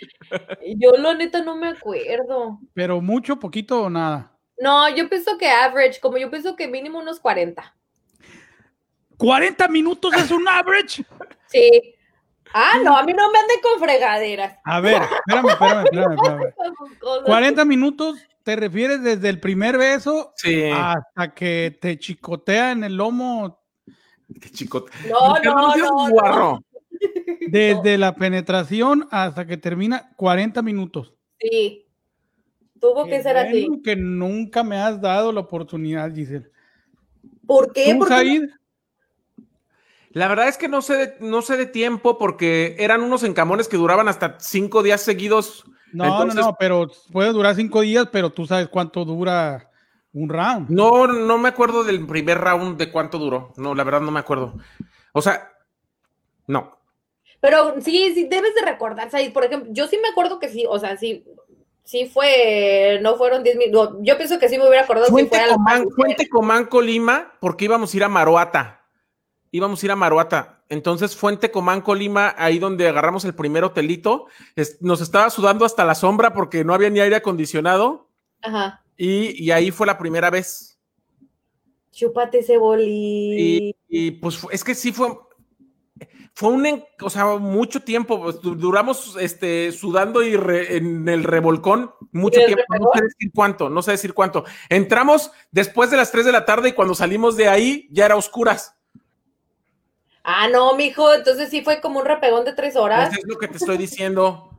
[0.78, 2.60] Yo lo neta no me acuerdo.
[2.74, 4.32] Pero mucho, poquito o nada.
[4.58, 7.76] No, yo pienso que average, como yo pienso que mínimo unos 40.
[9.18, 11.04] ¿40 minutos es un average?
[11.48, 11.96] Sí.
[12.54, 14.58] Ah, no, a mí no me anden con fregaderas.
[14.64, 16.44] A ver, espérame, espérame, espérame.
[16.48, 17.24] espérame.
[17.26, 18.20] 40 minutos
[18.50, 20.34] ¿Te refieres desde el primer beso
[20.74, 23.62] hasta que te chicotea en el lomo?
[24.42, 24.96] Te chicotea.
[25.08, 25.36] No,
[25.78, 26.64] no, no,
[27.48, 31.14] Desde la penetración hasta que termina 40 minutos.
[31.40, 31.86] Sí.
[32.82, 33.68] Tuvo que ser así.
[33.84, 36.50] Que nunca me has dado la oportunidad, Giselle.
[37.46, 37.94] ¿Por qué?
[37.94, 38.10] ¿Por
[40.10, 43.68] La verdad es que no sé, de, no sé de tiempo porque eran unos encamones
[43.68, 48.30] que duraban hasta cinco días seguidos no, no, no, pero puede durar cinco días, pero
[48.30, 49.70] tú sabes cuánto dura
[50.14, 50.70] un round.
[50.70, 53.54] No, no me acuerdo del primer round de cuánto duró.
[53.58, 54.56] No, la verdad no me acuerdo.
[55.14, 55.52] O sea,
[56.48, 56.78] no.
[57.40, 59.32] Pero sí, sí, debes de recordar, Said.
[59.32, 61.26] Por ejemplo, yo sí me acuerdo que sí, o sea, sí,
[61.84, 63.98] sí fue, no fueron diez minutos.
[64.02, 67.94] Yo pienso que sí me hubiera acordado Fuente si fuera Fuente Comán, Colima, porque íbamos
[67.94, 68.86] a ir a Maruata.
[69.52, 70.59] Íbamos a ir a Maruata.
[70.70, 74.28] Entonces, Fuente Comán, Colima, ahí donde agarramos el primer hotelito,
[74.80, 78.08] nos estaba sudando hasta la sombra porque no había ni aire acondicionado.
[78.42, 78.84] Ajá.
[78.96, 80.80] Y, ahí fue la primera vez.
[81.92, 83.76] Chúpate ese boli.
[83.88, 85.08] Y, pues es que sí fue,
[86.34, 92.40] fue un, o sea, mucho tiempo, pues, duramos este, sudando y en el revolcón mucho
[92.46, 94.46] tiempo, no sé decir cuánto, no sé decir cuánto.
[94.70, 98.16] Entramos después de las 3 de la tarde y cuando salimos de ahí ya era
[98.16, 98.79] oscuras.
[100.32, 103.12] Ah, no, mijo, entonces sí fue como un repegón de tres horas.
[103.12, 104.46] Eso es lo que te estoy diciendo.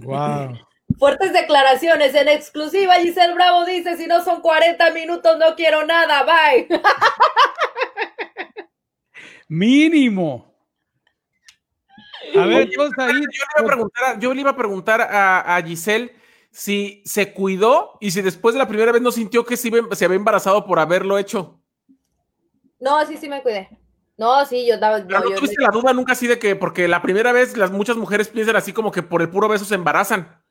[0.00, 0.56] Wow.
[0.96, 2.94] Fuertes declaraciones en exclusiva.
[2.94, 6.24] Giselle Bravo dice: si no son 40 minutos, no quiero nada.
[6.24, 6.68] Bye.
[9.48, 10.54] Mínimo.
[12.34, 16.14] A ver, yo, le iba a preguntar, yo le iba a, preguntar a, Giselle
[16.50, 20.04] si se cuidó y si después de la primera vez no sintió que se, se
[20.04, 21.60] había embarazado por haberlo hecho.
[22.78, 23.68] No, sí, sí me cuidé.
[24.18, 24.98] No, sí, yo daba.
[24.98, 27.96] Yo, ¿No tuviste la duda nunca así de que, porque la primera vez las muchas
[27.96, 30.42] mujeres piensan así como que por el puro beso se embarazan?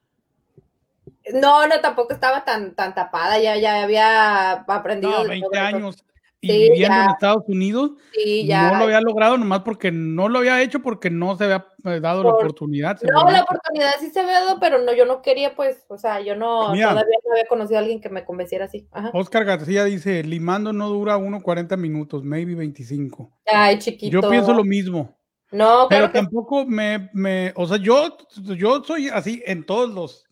[1.34, 5.24] No, no, tampoco estaba tan, tan tapada, ya, ya había aprendido.
[5.24, 6.07] No, 20 años
[6.40, 10.82] y viviendo en Estados Unidos, no lo había logrado nomás porque no lo había hecho
[10.82, 13.00] porque no se había eh, dado la oportunidad.
[13.02, 16.22] No, la oportunidad sí se había dado, pero no, yo no quería, pues, o sea,
[16.22, 18.88] yo no, todavía no había conocido a alguien que me convenciera así.
[19.14, 23.32] Oscar García dice, limando no dura 1.40 minutos, maybe 25.
[23.48, 24.22] Ay, chiquito.
[24.22, 25.18] Yo pienso lo mismo.
[25.50, 30.27] No, pero tampoco me, me, o sea, yo, yo soy así en todos los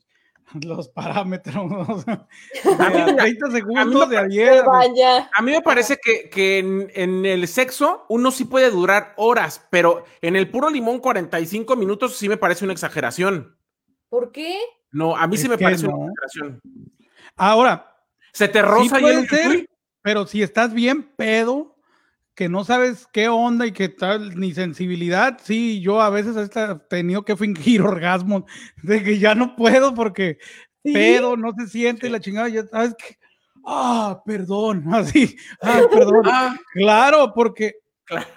[0.64, 2.06] los parámetros.
[2.08, 4.64] a mí, 30 segundos de ayer.
[5.34, 10.36] A mí me parece que, en, el sexo uno sí puede durar horas, pero en
[10.36, 13.58] el puro limón 45 minutos sí me parece una exageración.
[14.10, 14.60] ¿Por qué?
[14.92, 16.62] No, a mí sí me parece una exageración.
[17.36, 17.92] Ahora.
[18.32, 19.70] ¿Se te roza sí puede ser,
[20.02, 21.75] Pero si estás bien pedo,
[22.36, 26.76] que no sabes qué onda y que tal, ni sensibilidad, sí, yo a veces he
[26.90, 28.44] tenido que fingir orgasmos
[28.84, 30.38] de que ya no puedo porque
[30.84, 33.18] pedo, no se siente la chingada, ya sabes que,
[33.66, 36.24] ah, perdón, así, ah, perdón.
[36.26, 36.56] Ah.
[36.74, 37.76] Claro, porque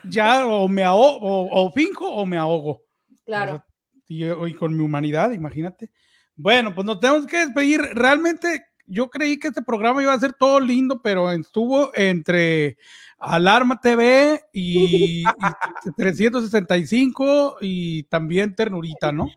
[0.05, 2.82] ya o me ahogo, o, o finjo o me ahogo.
[3.26, 3.62] Claro.
[4.07, 5.90] y, con mi humanidad, imagínate.
[6.34, 7.80] Bueno, pues nos tenemos que despedir.
[7.92, 12.78] Realmente yo creí que este programa iba a ser todo lindo, pero estuvo entre
[13.18, 15.24] Alarma TV y,
[15.97, 19.28] 365 y también Ternurita, ¿no?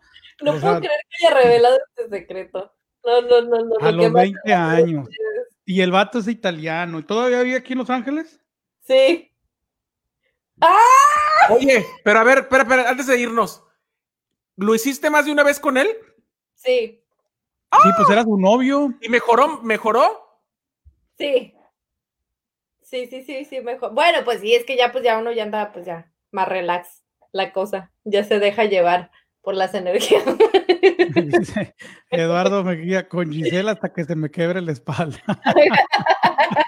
[0.42, 2.72] No puedo creer que haya revelado este secreto.
[3.04, 3.86] No, no, no, no.
[3.86, 5.08] A los 20 años.
[5.64, 6.98] Y el vato es italiano.
[6.98, 8.40] ¿Y todavía vive aquí en Los Ángeles?
[8.80, 9.30] Sí.
[10.60, 11.50] ¡Ah!
[11.50, 13.62] Oye, pero a ver, espera, espera, antes de irnos.
[14.56, 15.88] ¿Lo hiciste más de una vez con él?
[16.54, 17.01] Sí.
[17.82, 18.92] Sí, pues era su novio.
[19.00, 19.60] ¿Y mejoró?
[19.62, 20.40] ¿Mejoró?
[21.18, 21.54] Sí.
[22.82, 23.94] Sí, sí, sí, sí, mejor.
[23.94, 27.02] Bueno, pues sí, es que ya, pues ya uno ya anda, pues ya, más relax
[27.32, 27.90] la cosa.
[28.04, 29.10] Ya se deja llevar
[29.40, 30.22] por las energías.
[32.10, 35.18] Eduardo me guía con Gisela hasta que se me quebre la espalda.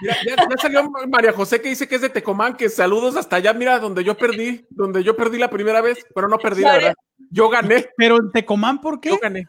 [0.01, 3.77] Ya, salió María José que dice que es de Tecomán, que saludos hasta allá, mira,
[3.77, 6.93] donde yo perdí, donde yo perdí la primera vez, pero no perdí, la verdad.
[7.29, 7.87] Yo gané.
[7.95, 9.09] Pero en Tecomán, ¿por qué?
[9.09, 9.47] Yo gané.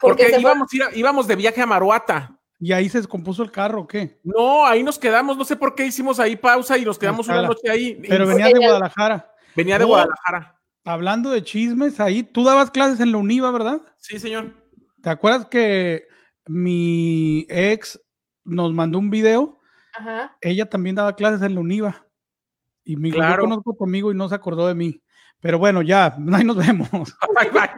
[0.00, 2.36] Porque, íbamos, íbamos de viaje a Maruata.
[2.58, 4.20] ¿Y ahí se descompuso el carro o qué?
[4.22, 7.42] No, ahí nos quedamos, no sé por qué hicimos ahí pausa y nos quedamos una
[7.42, 8.00] noche ahí.
[8.06, 9.34] Pero venía de Guadalajara.
[9.56, 10.60] Venía de Guadalajara.
[10.84, 13.80] Hablando de chismes, ahí tú dabas clases en la UNIVA, ¿verdad?
[13.96, 14.54] Sí, señor.
[15.02, 16.06] ¿Te acuerdas que
[16.46, 17.98] mi ex
[18.44, 19.58] nos mandó un video?
[19.94, 20.36] Ajá.
[20.40, 22.06] Ella también daba clases en la UNIVA.
[22.84, 23.44] Y mi claro.
[23.44, 25.02] conozco conmigo y no se acordó de mí.
[25.40, 26.90] Pero bueno, ya, ahí nos vemos.
[27.40, 27.70] Bye, bye.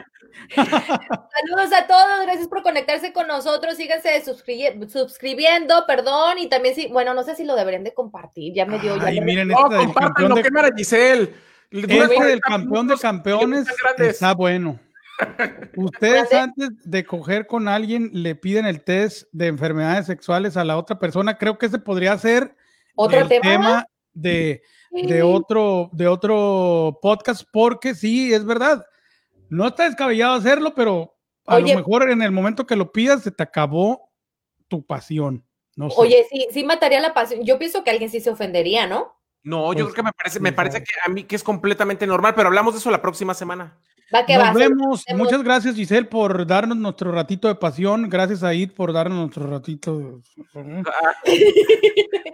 [0.54, 7.14] Saludos a todos, gracias por conectarse con nosotros, síganse suscribiendo, perdón, y también si, bueno,
[7.14, 8.96] no sé si lo deberían de compartir, ya me dio.
[9.00, 10.42] Ay, ya miren, no, compártanlo, de...
[10.42, 11.34] qué Giselle.
[11.70, 13.66] Este del campeón de campeones
[13.98, 14.78] está bueno.
[15.76, 20.76] Ustedes antes de coger con alguien le piden el test de enfermedades sexuales a la
[20.76, 21.38] otra persona.
[21.38, 22.54] Creo que ese podría ser
[22.94, 23.86] ¿Otro tema?
[24.12, 24.62] de,
[24.93, 28.84] de, otro, de otro podcast, porque sí, es verdad.
[29.49, 31.16] No está descabellado hacerlo, pero
[31.47, 34.11] a lo mejor en el momento que lo pidas se te acabó
[34.68, 35.45] tu pasión.
[35.74, 37.45] No Oye, sí, sí mataría la pasión.
[37.45, 39.14] Yo pienso que alguien sí se ofendería, ¿no?
[39.45, 42.07] No, yo pues, creo que me parece, me parece que a mí que es completamente
[42.07, 43.76] normal, pero hablamos de eso la próxima semana.
[44.14, 45.05] Va que Nos vemos.
[45.14, 48.09] Muchas gracias, Giselle, por darnos nuestro ratito de pasión.
[48.09, 50.22] Gracias, Aid, por darnos nuestro ratito.
[50.55, 50.84] De...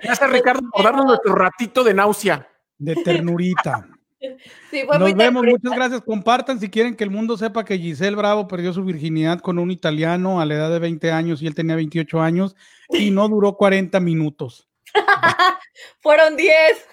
[0.03, 2.49] Gracias, Ricardo, por darnos nuestro ratito de náusea.
[2.79, 3.87] De ternurita.
[4.99, 6.03] Nos vemos, muchas gracias.
[6.03, 9.71] Compartan si quieren que el mundo sepa que Giselle Bravo perdió su virginidad con un
[9.71, 12.57] italiano a la edad de 20 años y él tenía 28 años
[12.89, 14.68] y no duró 40 minutos.
[16.01, 16.89] Fueron 10.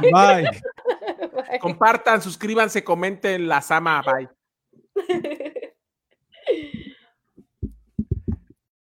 [0.12, 0.62] Bye.
[1.60, 4.28] Compartan, suscríbanse, comenten, las ama, bye.